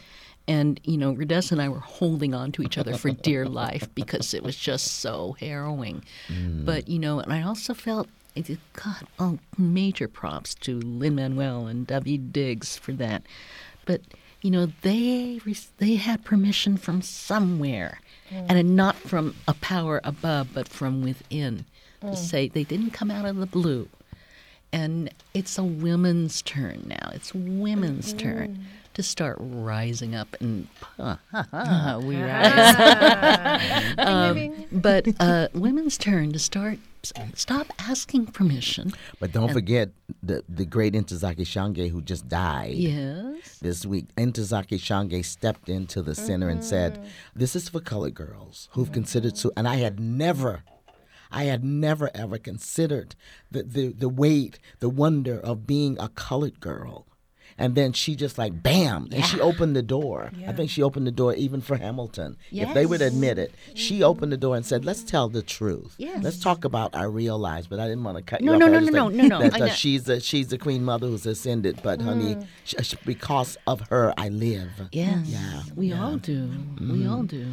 and 0.48 0.80
you 0.82 0.98
know 0.98 1.14
Rhodessa 1.14 1.52
and 1.52 1.62
i 1.62 1.68
were 1.68 1.78
holding 1.78 2.34
on 2.34 2.50
to 2.50 2.62
each 2.62 2.76
other 2.76 2.96
for 2.96 3.12
dear 3.12 3.46
life 3.64 3.88
because 3.94 4.34
it 4.34 4.42
was 4.42 4.56
just 4.56 4.88
so 4.98 5.36
harrowing 5.38 6.02
mm. 6.26 6.64
but 6.64 6.88
you 6.88 6.98
know 6.98 7.20
and 7.20 7.32
i 7.32 7.42
also 7.42 7.74
felt 7.74 8.08
God, 8.74 9.06
oh, 9.18 9.38
major 9.56 10.08
props 10.08 10.54
to 10.56 10.78
Lin 10.80 11.14
Manuel 11.14 11.68
and 11.68 11.88
Daveed 11.88 12.32
Diggs 12.32 12.76
for 12.76 12.92
that. 12.92 13.22
But 13.86 14.02
you 14.46 14.52
know, 14.52 14.68
they 14.82 15.40
they 15.78 15.96
had 15.96 16.22
permission 16.22 16.76
from 16.76 17.02
somewhere, 17.02 18.00
mm. 18.30 18.46
and 18.48 18.76
not 18.76 18.94
from 18.94 19.34
a 19.48 19.54
power 19.54 20.00
above, 20.04 20.50
but 20.54 20.68
from 20.68 21.02
within, 21.02 21.64
mm. 22.00 22.10
to 22.12 22.16
say 22.16 22.46
they 22.46 22.62
didn't 22.62 22.92
come 22.92 23.10
out 23.10 23.24
of 23.24 23.38
the 23.38 23.46
blue. 23.46 23.88
And 24.72 25.10
it's 25.34 25.58
a 25.58 25.64
women's 25.64 26.42
turn 26.42 26.84
now. 26.86 27.10
It's 27.12 27.34
women's 27.34 28.14
mm. 28.14 28.18
turn 28.18 28.64
to 28.96 29.02
start 29.02 29.36
rising 29.38 30.14
up 30.14 30.34
and 30.40 30.66
uh, 30.98 31.16
we 32.02 32.16
rise. 32.22 33.94
um, 33.98 34.64
but 34.72 35.06
uh, 35.20 35.48
women's 35.52 35.98
turn 35.98 36.32
to 36.32 36.38
start 36.38 36.78
stop 37.34 37.66
asking 37.78 38.26
permission. 38.26 38.92
But 39.20 39.32
don't 39.32 39.44
and, 39.44 39.52
forget 39.52 39.90
the 40.22 40.42
the 40.48 40.64
great 40.64 40.94
Ntozake 40.94 41.46
Shange 41.46 41.90
who 41.90 42.00
just 42.00 42.26
died. 42.26 42.74
Yes. 42.74 43.58
This 43.60 43.84
week, 43.84 44.06
Ntozake 44.16 44.80
Shange 44.80 45.24
stepped 45.24 45.68
into 45.68 46.00
the 46.00 46.14
center 46.14 46.46
mm-hmm. 46.46 46.56
and 46.56 46.64
said, 46.64 46.94
mm-hmm. 46.94 47.06
"This 47.36 47.54
is 47.54 47.68
for 47.68 47.80
colored 47.80 48.14
girls 48.14 48.68
who've 48.72 48.86
mm-hmm. 48.86 48.94
considered 48.94 49.36
to." 49.36 49.52
And 49.56 49.68
I 49.68 49.76
had 49.76 50.00
never. 50.00 50.64
I 51.28 51.44
had 51.44 51.64
never 51.64 52.08
ever 52.14 52.38
considered 52.38 53.16
the, 53.50 53.64
the, 53.64 53.88
the 53.88 54.08
weight, 54.08 54.60
the 54.78 54.88
wonder 54.88 55.40
of 55.40 55.66
being 55.66 55.98
a 55.98 56.08
colored 56.08 56.60
girl 56.60 57.04
and 57.58 57.74
then 57.74 57.92
she 57.92 58.14
just 58.16 58.38
like 58.38 58.62
bam, 58.62 59.08
yeah. 59.10 59.16
and 59.16 59.24
she 59.24 59.40
opened 59.40 59.74
the 59.74 59.82
door. 59.82 60.30
Yeah. 60.36 60.50
I 60.50 60.52
think 60.52 60.70
she 60.70 60.82
opened 60.82 61.06
the 61.06 61.12
door 61.12 61.34
even 61.34 61.60
for 61.60 61.76
Hamilton. 61.76 62.36
Yes. 62.50 62.68
If 62.68 62.74
they 62.74 62.86
would 62.86 63.02
admit 63.02 63.38
it, 63.38 63.54
she 63.74 64.02
opened 64.02 64.32
the 64.32 64.36
door 64.36 64.56
and 64.56 64.64
said, 64.64 64.84
"Let's 64.84 65.02
tell 65.02 65.28
the 65.28 65.42
truth. 65.42 65.94
Yes. 65.98 66.22
Let's 66.22 66.38
talk 66.38 66.64
about 66.64 66.94
our 66.94 67.10
real 67.10 67.38
lives." 67.38 67.66
But 67.66 67.80
I 67.80 67.88
didn't 67.88 68.04
want 68.04 68.18
to 68.18 68.22
cut 68.22 68.40
no, 68.40 68.52
you 68.52 68.58
no, 68.58 68.66
off. 68.66 68.72
No, 68.72 68.78
no, 68.78 68.86
no, 68.86 69.08
no, 69.08 69.28
no, 69.28 69.48
no, 69.48 69.56
no. 69.56 69.68
She's 69.68 70.04
the 70.04 70.20
she's 70.20 70.48
the 70.48 70.58
queen 70.58 70.84
mother 70.84 71.06
who's 71.06 71.26
ascended. 71.26 71.80
But 71.82 72.00
mm. 72.00 72.04
honey, 72.04 72.36
she, 72.64 72.76
because 73.04 73.56
of 73.66 73.80
her, 73.88 74.12
I 74.16 74.28
live. 74.28 74.70
Yes. 74.92 75.26
Yeah. 75.26 75.62
We 75.74 75.88
yeah. 75.88 76.04
all 76.04 76.16
do. 76.16 76.48
Mm. 76.48 76.92
We 76.92 77.06
all 77.06 77.22
do. 77.22 77.46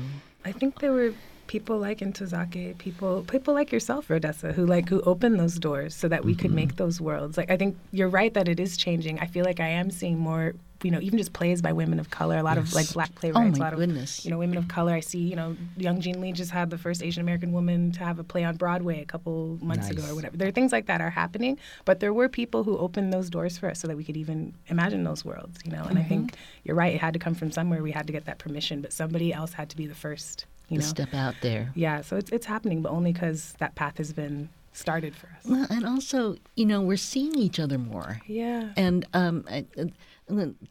I 0.45 0.51
think 0.51 0.79
there 0.79 0.91
were 0.91 1.13
people 1.47 1.77
like 1.77 1.99
Ntozake, 1.99 2.77
people 2.77 3.23
people 3.23 3.53
like 3.53 3.71
yourself, 3.71 4.07
Rhodessa, 4.07 4.53
who 4.53 4.65
like 4.65 4.89
who 4.89 5.01
open 5.01 5.37
those 5.37 5.59
doors 5.59 5.95
so 5.95 6.07
that 6.07 6.23
we 6.23 6.33
mm-hmm. 6.33 6.41
could 6.41 6.51
make 6.51 6.75
those 6.75 6.99
worlds. 7.01 7.37
Like 7.37 7.51
I 7.51 7.57
think 7.57 7.77
you're 7.91 8.09
right 8.09 8.33
that 8.33 8.47
it 8.47 8.59
is 8.59 8.77
changing. 8.77 9.19
I 9.19 9.27
feel 9.27 9.45
like 9.45 9.59
I 9.59 9.69
am 9.69 9.91
seeing 9.91 10.17
more 10.17 10.53
you 10.83 10.91
know, 10.91 10.99
even 10.99 11.17
just 11.17 11.33
plays 11.33 11.61
by 11.61 11.71
women 11.71 11.99
of 11.99 12.09
color, 12.09 12.37
a 12.37 12.43
lot 12.43 12.57
yes. 12.57 12.67
of 12.67 12.73
like 12.73 12.91
black 12.93 13.15
playwrights, 13.15 13.57
oh 13.57 13.61
a 13.61 13.63
lot 13.63 13.75
goodness. 13.75 14.19
of 14.19 14.25
you 14.25 14.31
know, 14.31 14.37
women 14.37 14.57
of 14.57 14.67
color. 14.67 14.93
I 14.93 14.99
see, 14.99 15.19
you 15.19 15.35
know, 15.35 15.55
Young 15.77 16.01
Jean 16.01 16.21
Lee 16.21 16.33
just 16.33 16.51
had 16.51 16.69
the 16.69 16.77
first 16.77 17.01
Asian 17.01 17.21
American 17.21 17.51
woman 17.51 17.91
to 17.93 17.99
have 17.99 18.19
a 18.19 18.23
play 18.23 18.43
on 18.43 18.57
Broadway 18.57 19.01
a 19.01 19.05
couple 19.05 19.57
months 19.61 19.87
nice. 19.87 19.97
ago 19.97 20.11
or 20.11 20.15
whatever. 20.15 20.37
There 20.37 20.47
are 20.47 20.51
things 20.51 20.71
like 20.71 20.87
that 20.87 21.01
are 21.01 21.09
happening, 21.09 21.57
but 21.85 21.99
there 21.99 22.13
were 22.13 22.29
people 22.29 22.63
who 22.63 22.77
opened 22.77 23.13
those 23.13 23.29
doors 23.29 23.57
for 23.57 23.69
us 23.69 23.79
so 23.79 23.87
that 23.87 23.97
we 23.97 24.03
could 24.03 24.17
even 24.17 24.53
imagine 24.67 25.03
those 25.03 25.23
worlds, 25.23 25.59
you 25.63 25.71
know. 25.71 25.83
And 25.83 25.91
mm-hmm. 25.91 25.99
I 25.99 26.03
think 26.03 26.35
you're 26.63 26.75
right, 26.75 26.93
it 26.93 27.01
had 27.01 27.13
to 27.13 27.19
come 27.19 27.33
from 27.33 27.51
somewhere. 27.51 27.81
We 27.81 27.91
had 27.91 28.07
to 28.07 28.13
get 28.13 28.25
that 28.25 28.39
permission, 28.39 28.81
but 28.81 28.91
somebody 28.91 29.33
else 29.33 29.53
had 29.53 29.69
to 29.69 29.77
be 29.77 29.87
the 29.87 29.95
first 29.95 30.45
you 30.69 30.79
know? 30.79 30.85
step 30.85 31.13
out 31.13 31.35
there. 31.41 31.71
Yeah, 31.75 32.01
so 32.01 32.17
it's 32.17 32.31
it's 32.31 32.45
happening, 32.45 32.81
but 32.81 32.91
only 32.91 33.13
because 33.13 33.53
that 33.59 33.75
path 33.75 33.97
has 33.97 34.13
been 34.13 34.49
started 34.73 35.15
for 35.15 35.27
us. 35.27 35.45
Well, 35.45 35.67
and 35.69 35.85
also, 35.85 36.35
you 36.55 36.65
know, 36.65 36.81
we're 36.81 36.97
seeing 36.97 37.37
each 37.37 37.59
other 37.59 37.77
more. 37.77 38.19
Yeah. 38.27 38.71
And 38.75 39.05
um, 39.13 39.45
I, 39.49 39.65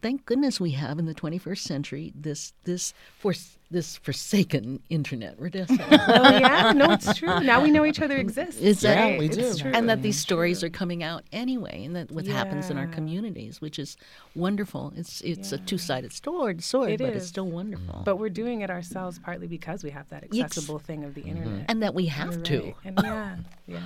thank 0.01 0.27
goodness 0.27 0.61
we 0.61 0.73
have 0.73 0.99
in 0.99 1.07
the 1.07 1.15
21st 1.15 1.59
century 1.59 2.13
this 2.15 2.53
this 2.65 2.95
for 3.19 3.35
this 3.71 3.97
forsaken 3.97 4.81
internet. 4.91 5.37
oh 5.41 5.49
yeah, 5.53 6.73
no, 6.73 6.93
it's 6.93 7.15
true. 7.17 7.41
Now 7.41 7.63
we 7.63 7.71
know 7.71 7.85
each 7.85 8.01
other 8.01 8.19
exists. 8.19 8.61
Is 8.61 8.83
yeah, 8.83 9.19
we 9.19 9.29
do. 9.29 9.55
And 9.65 9.89
that 9.89 10.03
these 10.03 10.19
stories 10.19 10.63
are 10.63 10.69
coming 10.69 11.03
out 11.03 11.25
anyway, 11.33 11.85
and 11.85 11.97
that 11.97 12.11
what 12.11 12.27
yeah. 12.27 12.35
happens 12.35 12.71
in 12.71 12.77
our 12.77 12.87
communities, 12.87 13.61
which 13.61 13.79
is 13.79 13.97
wonderful. 14.35 14.93
It's 14.97 15.21
it's 15.23 15.53
yeah. 15.53 15.59
a 15.59 15.61
two 15.63 15.79
sided 15.79 16.13
sword, 16.13 16.63
sword, 16.63 16.91
it 16.91 16.99
but 17.01 17.11
is. 17.11 17.23
it's 17.23 17.27
still 17.27 17.47
wonderful. 17.47 18.03
But 18.05 18.17
we're 18.17 18.29
doing 18.29 18.61
it 18.61 18.71
ourselves 18.71 19.19
partly 19.19 19.47
because 19.47 19.83
we 19.83 19.91
have 19.91 20.09
that 20.11 20.25
accessible 20.25 20.77
it's, 20.77 20.87
thing 20.87 21.05
of 21.05 21.15
the 21.15 21.23
internet, 21.23 21.49
mm-hmm. 21.49 21.65
and 21.69 21.83
that 21.83 21.95
we 21.95 22.07
have 22.07 22.35
You're 22.35 22.43
to. 22.43 22.75
And 22.85 23.01
yeah, 23.03 23.37
yeah. 23.67 23.81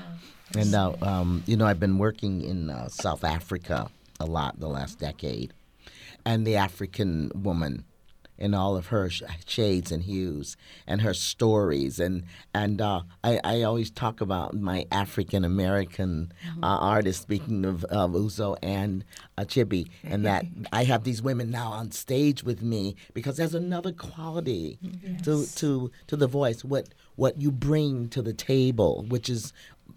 And 0.57 0.71
now, 0.71 0.97
um, 1.03 1.43
you 1.47 1.57
know, 1.57 1.67
I've 1.67 1.81
been 1.81 1.99
working 1.99 2.43
in 2.43 2.71
uh, 2.71 2.89
South 2.89 3.25
Africa 3.25 3.91
a 4.21 4.27
lot 4.27 4.59
the 4.59 4.69
last 4.69 4.99
decade, 4.99 5.53
and 6.27 6.47
the 6.47 6.57
African 6.57 7.31
woman 7.35 7.85
in 8.39 8.55
all 8.55 8.77
of 8.77 8.89
her 8.89 9.09
shades 9.47 9.91
and 9.91 10.03
hues 10.03 10.57
and 10.87 11.01
her 11.01 11.15
stories 11.15 11.99
and 11.99 12.25
and 12.53 12.81
uh, 12.81 13.01
I, 13.25 13.41
I 13.43 13.63
always 13.63 13.91
talk 13.91 14.21
about 14.21 14.55
my 14.55 14.87
African 14.93 15.45
American 15.45 16.33
mm-hmm. 16.47 16.65
uh, 16.65 16.77
artists 16.77 17.23
speaking 17.23 17.65
of, 17.65 17.85
of 17.85 18.11
Uzo 18.11 18.57
and 18.63 19.05
Chibi 19.39 19.89
and 20.05 20.27
that 20.27 20.45
I 20.73 20.85
have 20.85 21.05
these 21.05 21.23
women 21.23 21.51
now 21.51 21.71
on 21.71 21.93
stage 21.93 22.45
with 22.45 22.63
me 22.63 22.97
because 23.15 23.37
there's 23.37 23.55
another 23.55 23.93
quality 23.93 24.79
yes. 24.83 25.25
to 25.25 25.47
to 25.57 25.91
to 26.09 26.17
the 26.17 26.27
voice 26.27 26.65
what 26.65 26.89
what 27.15 27.41
you 27.41 27.51
bring 27.51 28.09
to 28.11 28.21
the 28.21 28.35
table 28.35 29.07
which 29.09 29.31
is 29.31 29.53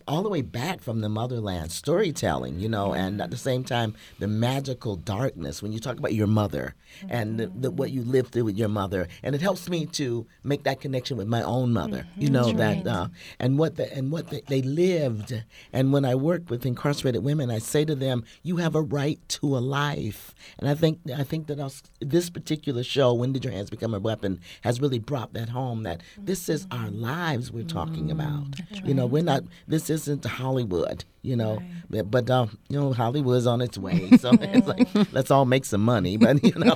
all 0.10 0.24
the 0.24 0.30
way 0.30 0.42
back 0.42 0.82
from 0.82 1.02
the 1.02 1.10
motherland 1.10 1.72
storytelling, 1.72 2.60
you 2.60 2.68
know, 2.68 2.94
and 2.94 3.22
at 3.22 3.30
the 3.30 3.38
same 3.38 3.64
time, 3.64 3.96
the 4.18 4.28
magical 4.28 4.96
darkness 4.96 5.62
when 5.62 5.72
you 5.72 5.80
talk 5.80 5.98
about 5.98 6.14
your 6.14 6.28
mother 6.28 6.74
mm-hmm. 7.00 7.12
and 7.12 7.40
the, 7.40 7.48
the, 7.48 7.72
what 7.72 7.92
you 7.92 8.02
lived 8.02 8.32
through 8.32 8.46
with 8.46 8.58
your 8.58 8.70
mother. 8.70 9.08
And 9.22 9.36
it 9.36 9.42
helps 9.42 9.70
me 9.70 9.86
to 9.86 10.26
make 10.44 10.64
that 10.64 10.82
connection 10.82 11.16
with 11.16 11.28
my 11.28 11.44
own 11.44 11.72
mother, 11.72 12.08
mm-hmm. 12.10 12.22
you 12.22 12.30
know, 12.30 12.52
That's 12.52 12.84
that, 12.84 12.86
right. 12.86 12.88
uh, 12.88 13.08
and 13.40 13.60
what, 13.60 13.76
the, 13.76 13.94
and 13.96 14.12
what 14.12 14.30
the, 14.30 14.42
they 14.48 14.64
lived. 14.64 15.44
And 15.72 15.94
when 15.94 16.06
I 16.06 16.16
work 16.16 16.50
with 16.50 16.66
incarcerated 16.66 17.24
women, 17.24 17.52
I 17.52 17.60
say 17.60 17.86
to 17.86 17.96
them, 17.96 18.24
you 18.42 18.58
have 18.58 18.74
a 18.74 18.82
right 18.82 19.20
to 19.30 19.56
a 19.56 19.60
life. 19.60 20.34
And 20.58 20.68
I 20.68 20.74
think, 20.74 21.00
I 21.16 21.24
think 21.24 21.48
that 21.48 21.60
this 22.00 22.30
particular 22.32 22.84
show, 22.84 23.14
When 23.14 23.32
Did 23.32 23.46
Your 23.46 23.54
Hands 23.54 23.70
Become 23.70 23.94
a 23.94 24.00
Weapon, 24.00 24.40
has 24.62 24.82
really 24.82 25.00
brought 25.00 25.34
that 25.34 25.50
home 25.50 25.84
that 25.84 26.02
this 26.18 26.50
is 26.50 26.66
our 26.72 26.90
lives 26.90 27.52
we're 27.52 27.64
talking 27.64 28.10
about. 28.10 28.52
Mm-hmm. 28.52 28.88
You 28.88 28.94
know, 28.96 29.06
we're 29.06 29.22
not, 29.22 29.44
this 29.68 29.90
is 29.90 29.99
isn't 30.08 30.26
Hollywood, 30.26 31.04
you 31.22 31.36
know. 31.36 31.62
Right. 31.90 32.10
But, 32.10 32.30
uh, 32.30 32.48
you 32.70 32.80
know, 32.80 32.94
Hollywood's 32.94 33.48
on 33.48 33.62
its 33.62 33.78
way, 33.78 34.10
so 34.20 34.32
it's 34.34 34.68
like 34.68 34.88
let's 35.12 35.32
all 35.32 35.46
make 35.46 35.66
some 35.66 35.82
money. 35.82 36.18
But 36.18 36.44
you 36.44 36.54
know, 36.56 36.76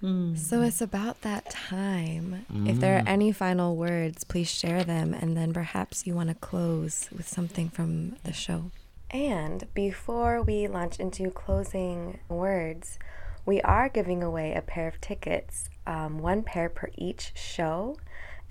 Mm. 0.03 0.39
So 0.39 0.63
it's 0.63 0.81
about 0.81 1.23
that 1.23 1.51
time. 1.51 2.47
Mm. 2.53 2.69
If 2.69 2.79
there 2.79 2.99
are 2.99 3.03
mm. 3.03 3.09
any 3.09 3.33
final 3.33 3.77
words, 3.77 4.25
please 4.25 4.49
share 4.49 4.85
them, 4.85 5.13
and 5.13 5.37
then 5.37 5.53
perhaps 5.53 6.07
you 6.07 6.15
want 6.15 6.29
to 6.29 6.35
close 6.37 7.09
with 7.15 7.29
something 7.29 7.69
from 7.69 8.17
the 8.23 8.33
show. 8.33 8.71
And 9.11 9.67
before 9.75 10.43
we 10.43 10.69
launch 10.69 11.01
into 11.01 11.31
closing 11.31 12.19
words, 12.29 12.99
we 13.47 13.61
are 13.63 13.89
giving 13.89 14.23
away 14.23 14.55
a 14.55 14.63
pair 14.63 14.87
of 14.87 15.01
tickets, 15.01 15.69
um, 15.87 16.19
one 16.19 16.43
pair 16.43 16.69
per 16.69 16.91
each 16.97 17.33
show. 17.35 17.97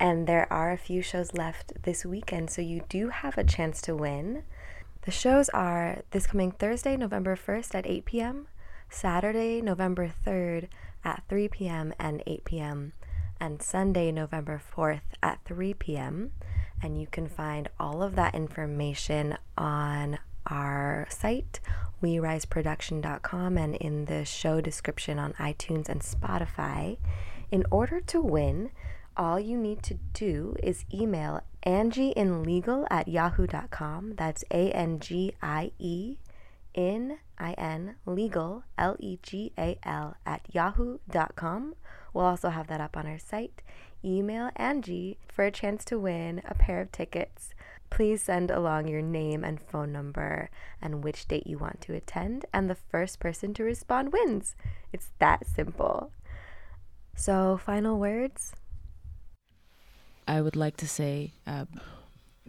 And 0.00 0.26
there 0.26 0.50
are 0.52 0.70
a 0.70 0.78
few 0.78 1.02
shows 1.02 1.34
left 1.34 1.82
this 1.82 2.04
weekend, 2.04 2.50
so 2.50 2.62
you 2.62 2.82
do 2.88 3.08
have 3.08 3.36
a 3.36 3.44
chance 3.44 3.80
to 3.82 3.96
win. 3.96 4.44
The 5.02 5.10
shows 5.10 5.48
are 5.50 6.02
this 6.10 6.26
coming 6.26 6.52
Thursday, 6.52 6.96
November 6.96 7.36
1st 7.36 7.74
at 7.74 7.86
8 7.86 8.04
p.m., 8.04 8.48
Saturday, 8.90 9.60
November 9.60 10.12
3rd 10.26 10.68
at 11.04 11.22
3 11.28 11.48
p.m. 11.48 11.94
and 11.98 12.22
8 12.26 12.44
p.m., 12.44 12.92
and 13.40 13.62
Sunday, 13.62 14.12
November 14.12 14.60
4th 14.74 15.00
at 15.22 15.40
3 15.44 15.74
p.m. 15.74 16.32
And 16.82 17.00
you 17.00 17.06
can 17.06 17.28
find 17.28 17.68
all 17.78 18.02
of 18.02 18.14
that 18.16 18.34
information 18.34 19.36
on 19.56 20.18
our 20.46 21.06
site, 21.10 21.60
WeRiseProduction.com, 22.02 23.58
and 23.58 23.74
in 23.76 24.06
the 24.06 24.24
show 24.24 24.60
description 24.60 25.18
on 25.18 25.32
iTunes 25.34 25.88
and 25.88 26.00
Spotify. 26.00 26.98
In 27.50 27.64
order 27.70 28.00
to 28.00 28.20
win, 28.20 28.70
all 29.18 29.40
you 29.40 29.56
need 29.56 29.82
to 29.82 29.94
do 30.14 30.54
is 30.62 30.84
email 30.94 31.40
angieinlegal 31.66 32.86
at 32.88 33.08
yahoo.com. 33.08 34.14
That's 34.16 34.44
A 34.52 34.70
N 34.70 35.00
G 35.00 35.34
I 35.42 35.72
E 35.78 36.16
in 36.72 37.18
I 37.36 37.52
N 37.54 37.96
legal 38.06 38.62
L 38.78 38.96
E 39.00 39.18
G 39.22 39.52
A 39.58 39.76
L 39.82 40.16
at 40.24 40.42
yahoo.com. 40.52 41.74
We'll 42.14 42.24
also 42.24 42.50
have 42.50 42.68
that 42.68 42.80
up 42.80 42.96
on 42.96 43.06
our 43.06 43.18
site. 43.18 43.60
Email 44.04 44.50
Angie 44.54 45.18
for 45.26 45.44
a 45.44 45.50
chance 45.50 45.84
to 45.86 45.98
win 45.98 46.40
a 46.46 46.54
pair 46.54 46.80
of 46.80 46.92
tickets. 46.92 47.50
Please 47.90 48.22
send 48.22 48.50
along 48.50 48.86
your 48.86 49.02
name 49.02 49.42
and 49.42 49.60
phone 49.60 49.90
number 49.90 50.50
and 50.80 51.02
which 51.02 51.26
date 51.26 51.46
you 51.46 51.58
want 51.58 51.80
to 51.80 51.94
attend, 51.94 52.44
and 52.52 52.70
the 52.70 52.74
first 52.76 53.18
person 53.18 53.54
to 53.54 53.64
respond 53.64 54.12
wins. 54.12 54.54
It's 54.92 55.10
that 55.18 55.46
simple. 55.46 56.12
So, 57.16 57.56
final 57.56 57.98
words? 57.98 58.52
I 60.28 60.42
would 60.42 60.56
like 60.56 60.76
to 60.76 60.86
say 60.86 61.32
uh, 61.46 61.64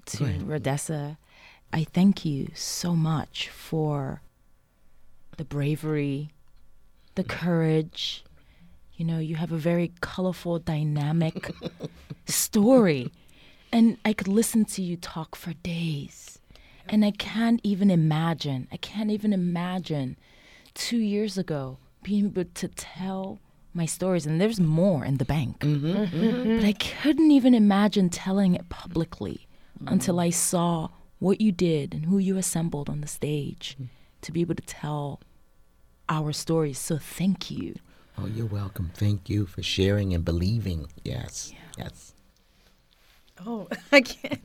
to 0.08 0.18
Rhodessa, 0.18 1.18
I 1.72 1.86
thank 1.86 2.26
you 2.26 2.50
so 2.54 2.94
much 2.94 3.48
for 3.50 4.22
the 5.38 5.46
bravery, 5.46 6.30
the 7.16 7.24
courage. 7.24 8.26
You 8.98 9.06
know, 9.06 9.20
you 9.20 9.38
have 9.38 9.54
a 9.54 9.58
very 9.58 9.94
colorful, 10.02 10.60
dynamic 10.60 11.52
story. 12.26 13.14
And 13.72 13.98
I 14.04 14.12
could 14.12 14.28
listen 14.28 14.66
to 14.66 14.82
you 14.82 14.98
talk 14.98 15.38
for 15.38 15.54
days. 15.54 16.40
And 16.90 17.06
I 17.06 17.12
can't 17.12 17.62
even 17.64 17.90
imagine, 17.90 18.68
I 18.74 18.78
can't 18.78 19.10
even 19.10 19.32
imagine 19.32 20.18
two 20.74 20.98
years 20.98 21.38
ago 21.38 21.78
being 22.04 22.26
able 22.26 22.46
to 22.46 22.68
tell 22.68 23.40
my 23.74 23.86
stories. 23.86 24.26
And 24.26 24.40
there's 24.40 24.60
more 24.60 25.06
in 25.06 25.18
the 25.18 25.26
bank. 25.26 25.60
Mm-hmm, 25.60 25.88
mm-hmm. 25.88 26.56
But 26.58 26.66
I 26.66 26.74
couldn't 26.74 27.32
even 27.32 27.54
imagine 27.54 28.10
telling 28.10 28.56
it 28.56 28.70
publicly 28.70 29.48
mm-hmm. 29.78 29.94
until 29.94 30.20
I 30.20 30.30
saw 30.30 30.90
what 31.20 31.42
you 31.42 31.52
did 31.52 31.94
and 31.94 32.06
who 32.06 32.18
you 32.18 32.38
assembled 32.38 32.90
on 32.90 33.02
the 33.02 33.08
stage 33.08 33.76
mm. 33.80 33.88
to 34.22 34.32
be 34.32 34.42
able 34.42 34.56
to 34.56 34.64
tell 34.64 35.20
our 36.08 36.32
stories. 36.32 36.80
So 36.80 36.98
thank 36.98 37.52
you. 37.52 37.76
Oh, 38.18 38.26
you're 38.26 38.46
welcome. 38.46 38.92
Thank 38.94 39.30
you 39.30 39.46
for 39.46 39.62
sharing 39.62 40.14
and 40.14 40.26
believing. 40.26 40.88
Yes. 41.04 41.54
Yeah. 41.54 41.86
Yes. 41.86 42.14
Oh, 43.46 43.68
I 43.92 44.02
can't. 44.02 44.42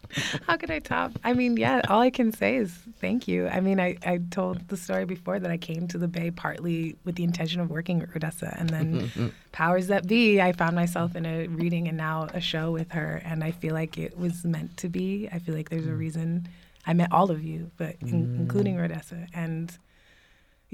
How 0.47 0.57
could 0.57 0.71
I 0.71 0.79
top? 0.79 1.13
I 1.25 1.33
mean, 1.33 1.57
yeah, 1.57 1.83
all 1.89 2.01
I 2.01 2.11
can 2.11 2.33
say 2.33 2.57
is 2.57 2.73
thank 3.01 3.27
you. 3.27 3.49
I 3.49 3.61
mean, 3.61 3.81
I, 3.81 3.97
I 4.05 4.21
told 4.31 4.69
the 4.69 4.77
story 4.77 5.05
before 5.05 5.39
that 5.39 5.51
I 5.51 5.57
came 5.57 5.89
to 5.89 5.99
the 5.99 6.09
Bay 6.09 6.31
partly 6.31 6.97
with 7.05 7.17
the 7.17 7.25
intention 7.25 7.61
of 7.61 7.71
working 7.71 7.99
with 7.99 8.11
Rhodessa. 8.11 8.59
And 8.59 8.71
then, 8.71 9.33
powers 9.53 9.89
that 9.89 10.07
be, 10.07 10.41
I 10.41 10.53
found 10.53 10.77
myself 10.77 11.17
in 11.17 11.27
a 11.27 11.47
reading 11.49 11.89
and 11.89 11.97
now 11.97 12.29
a 12.33 12.41
show 12.41 12.71
with 12.71 12.93
her. 12.93 13.21
And 13.25 13.43
I 13.43 13.51
feel 13.51 13.75
like 13.75 13.99
it 13.99 14.19
was 14.19 14.45
meant 14.45 14.77
to 14.79 14.89
be. 14.89 15.29
I 15.33 15.39
feel 15.39 15.55
like 15.55 15.71
there's 15.71 15.87
a 15.87 15.91
mm. 15.91 15.99
reason 15.99 16.49
I 16.87 16.93
met 16.93 17.13
all 17.13 17.31
of 17.31 17.43
you, 17.43 17.71
but 17.77 17.97
in, 18.01 18.09
mm. 18.09 18.39
including 18.41 18.77
Rhodessa. 18.77 19.27
And 19.35 19.77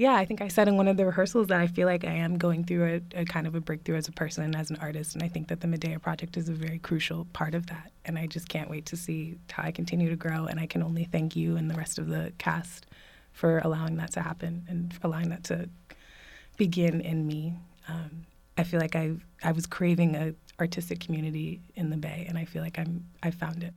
yeah, 0.01 0.15
I 0.15 0.25
think 0.25 0.41
I 0.41 0.47
said 0.47 0.67
in 0.67 0.77
one 0.77 0.87
of 0.87 0.97
the 0.97 1.05
rehearsals 1.05 1.45
that 1.47 1.61
I 1.61 1.67
feel 1.67 1.85
like 1.85 2.03
I 2.03 2.13
am 2.13 2.39
going 2.39 2.63
through 2.63 3.03
a, 3.15 3.19
a, 3.19 3.25
kind 3.25 3.45
of 3.45 3.53
a 3.53 3.61
breakthrough 3.61 3.97
as 3.97 4.07
a 4.07 4.11
person 4.11 4.55
as 4.55 4.71
an 4.71 4.77
artist. 4.81 5.13
And 5.13 5.21
I 5.21 5.27
think 5.27 5.47
that 5.49 5.61
the 5.61 5.67
Medea 5.67 5.99
Project 5.99 6.37
is 6.37 6.49
a 6.49 6.53
very 6.53 6.79
crucial 6.79 7.25
part 7.33 7.53
of 7.53 7.67
that. 7.67 7.91
And 8.03 8.17
I 8.17 8.25
just 8.25 8.49
can't 8.49 8.67
wait 8.67 8.87
to 8.87 8.97
see 8.97 9.37
how 9.51 9.61
I 9.61 9.69
continue 9.69 10.09
to 10.09 10.15
grow. 10.15 10.47
And 10.47 10.59
I 10.59 10.65
can 10.65 10.81
only 10.81 11.03
thank 11.03 11.35
you 11.35 11.55
and 11.55 11.69
the 11.69 11.75
rest 11.75 11.99
of 11.99 12.07
the 12.07 12.33
cast 12.39 12.87
for 13.31 13.59
allowing 13.59 13.97
that 13.97 14.11
to 14.13 14.21
happen 14.21 14.65
and 14.67 14.91
allowing 15.03 15.29
that 15.29 15.43
to 15.45 15.69
begin 16.57 17.01
in 17.01 17.27
me. 17.27 17.53
Um, 17.87 18.25
I 18.57 18.63
feel 18.63 18.79
like 18.79 18.95
I 18.95 19.13
I 19.43 19.51
was 19.51 19.67
craving 19.67 20.15
a 20.15 20.33
artistic 20.59 20.99
community 20.99 21.61
in 21.75 21.91
the 21.91 21.97
Bay, 21.97 22.25
and 22.27 22.39
I 22.39 22.45
feel 22.45 22.63
like 22.63 22.79
I'm 22.79 23.05
I 23.21 23.29
found 23.29 23.63
it. 23.63 23.75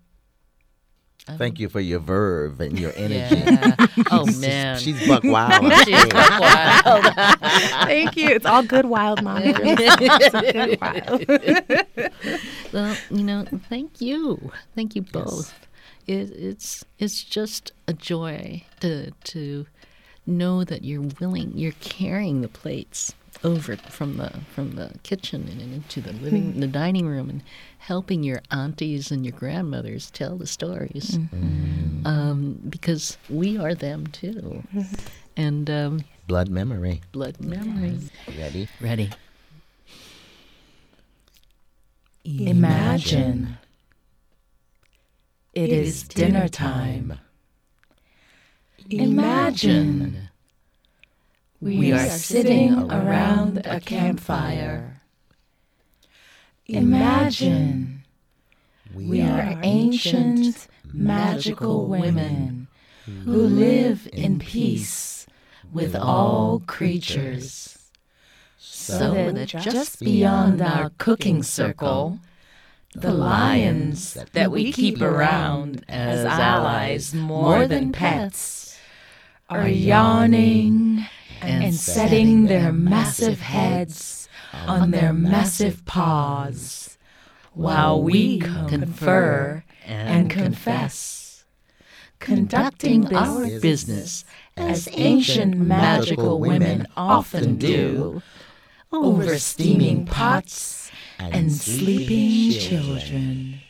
Thank 1.27 1.59
you 1.59 1.71
for 1.71 1.81
your 1.81 2.01
verve 2.01 2.61
and 2.61 2.79
your 2.79 2.93
energy. 2.97 3.37
Yeah. 3.37 3.77
Oh 4.11 4.27
man, 4.39 4.79
she's, 4.79 4.99
she's 4.99 5.09
buck 5.09 5.25
wild. 5.25 5.73
she's 5.85 6.05
buck 6.07 6.41
wild. 6.41 7.05
Thank 7.87 8.17
you. 8.17 8.29
It's 8.29 8.45
all 8.45 8.63
good 8.63 8.85
wild, 8.85 9.23
mom. 9.23 9.43
good 9.43 10.81
wild. 10.81 11.25
well, 12.73 12.97
you 13.11 13.25
know, 13.25 13.45
thank 13.69 14.01
you, 14.01 14.53
thank 14.75 14.95
you 14.95 15.03
both. 15.03 15.55
Yes. 16.07 16.29
It, 16.31 16.37
it's 16.37 16.85
it's 16.99 17.25
just 17.25 17.73
a 17.89 17.95
joy 17.95 18.65
to 18.81 19.11
to 19.11 19.67
know 20.27 20.65
that 20.65 20.85
you're 20.85 21.09
willing, 21.21 21.53
you're 21.57 21.73
carrying 21.81 22.43
the 22.43 22.49
plates 22.49 23.15
over 23.45 23.77
from 23.77 24.17
the 24.17 24.33
from 24.55 24.75
the 24.75 24.91
kitchen 25.03 25.47
and 25.49 25.61
into 25.61 26.01
the 26.01 26.13
living 26.15 26.53
mm-hmm. 26.53 26.61
the 26.61 26.67
dining 26.67 27.07
room 27.07 27.29
and 27.29 27.43
helping 27.79 28.23
your 28.23 28.41
aunties 28.51 29.11
and 29.11 29.25
your 29.25 29.37
grandmothers 29.39 30.11
tell 30.11 30.37
the 30.37 30.47
stories. 30.47 31.19
Mm-hmm. 31.19 32.07
um, 32.07 32.59
because 32.69 33.19
we 33.29 33.59
are 33.59 33.75
them 33.75 34.07
too. 34.07 34.63
Mm-hmm. 34.75 34.95
and 35.37 35.71
um, 35.71 36.05
blood 36.27 36.49
memory. 36.49 37.03
Blood 37.13 37.41
memory. 37.41 37.99
Yes. 38.27 38.39
ready? 38.39 38.69
Ready. 38.81 39.11
Imagine. 42.25 43.59
It 45.53 45.71
is 45.71 46.03
dinner 46.03 46.49
time. 46.49 47.21
imagine 48.91 50.31
we 51.65 51.93
are 51.93 52.11
sitting 52.11 52.91
around 52.91 53.63
a 53.65 53.81
campfire. 53.81 55.01
Imagine 56.67 58.05
we 58.95 59.23
are 59.23 59.59
ancient, 59.63 60.69
magical 60.93 61.87
women 61.87 62.69
who 63.07 63.47
live 63.47 64.07
in 64.13 64.39
peace 64.39 65.27
with 65.73 65.97
all 65.97 66.63
creatures. 66.67 67.79
So 68.59 69.33
that 69.33 69.49
just 69.49 70.01
beyond 70.01 70.61
our 70.61 70.91
cooking 70.99 71.43
circle, 71.43 72.19
the 72.95 73.13
lions 73.13 74.19
that 74.35 74.51
we 74.51 74.71
keep 74.71 75.01
around 75.01 75.83
as 75.89 76.27
allies 76.27 77.15
more 77.15 77.67
than 77.67 77.91
pets 77.91 78.79
are 79.49 79.69
yawning 79.69 81.07
and 81.45 81.75
setting 81.75 82.47
their 82.47 82.73
massive 82.73 83.41
heads 83.41 84.29
on 84.53 84.91
their 84.91 85.13
massive 85.13 85.85
paws, 85.85 86.97
while 87.53 88.03
we 88.03 88.39
confer 88.39 89.65
and 89.85 90.31
confess, 90.31 91.45
conducting 92.19 93.15
our 93.15 93.47
business 93.61 94.25
as 94.57 94.89
ancient 94.93 95.57
magical 95.57 96.39
women 96.41 96.87
often 96.97 97.57
do, 97.57 98.23
over 98.93 99.39
steaming 99.39 100.07
pots 100.07 100.91
and 101.19 101.53
sleeping 101.53 102.59
children. 102.59 103.61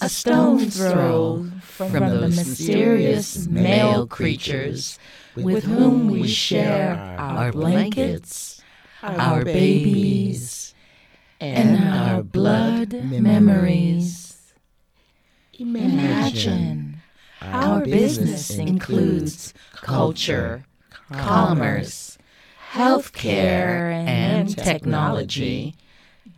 A 0.00 0.08
stone's 0.08 0.76
throw 0.76 1.50
from 1.60 1.92
the 1.92 2.28
mysterious 2.28 3.46
male 3.46 4.06
creatures 4.06 4.98
with 5.34 5.62
whom 5.62 6.08
we 6.08 6.26
share 6.26 7.02
our 7.16 7.52
blankets, 7.52 8.64
our 9.16 9.44
babies, 9.44 10.74
and 11.40 11.76
our 11.76 12.22
blood 12.22 12.92
memories. 13.16 14.54
Imagine 15.78 17.02
our 17.50 17.86
business 17.86 18.58
includes 18.58 19.52
culture, 19.82 20.66
commerce, 21.12 22.18
healthcare, 22.72 23.92
and 24.06 24.48
and 24.48 24.56
technology, 24.56 25.76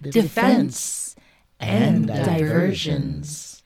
defense 0.02 1.16
and 1.60 2.22
diversions, 2.22 3.62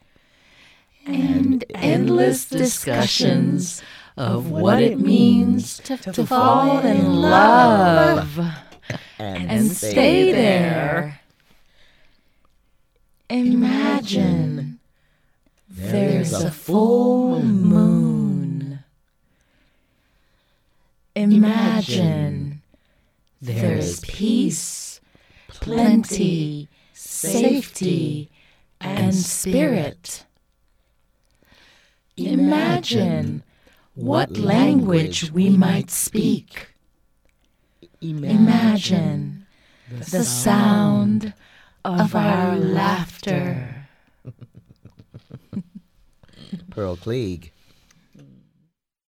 and 1.07 1.65
endless 1.75 2.47
discussions 2.47 3.83
of 4.19 4.51
what 4.51 4.83
it 4.83 4.99
means 4.99 5.79
to, 5.79 5.97
to 5.97 6.27
fall 6.27 6.81
in 6.81 7.23
love 7.23 8.41
and, 9.17 9.49
and 9.49 9.71
stay 9.71 10.33
there. 10.33 11.21
Imagine 13.31 14.81
there's 15.69 16.33
a 16.33 16.51
full 16.51 17.43
moon. 17.45 18.81
Imagine 21.15 22.63
there's 23.41 24.01
peace, 24.01 25.01
plenty, 25.49 26.69
safety, 26.93 28.31
and 28.81 29.15
spirit. 29.15 30.25
Imagine 32.17 33.45
what 33.99 34.37
language 34.37 35.31
we 35.33 35.51
might 35.51 35.91
speak. 35.91 36.75
Imagine 38.01 39.47
the 39.91 40.25
sound 40.25 41.35
of 41.85 42.15
our 42.15 42.57
laughter. 42.57 43.89
Pearl 46.71 46.97
Cleage. 46.97 47.53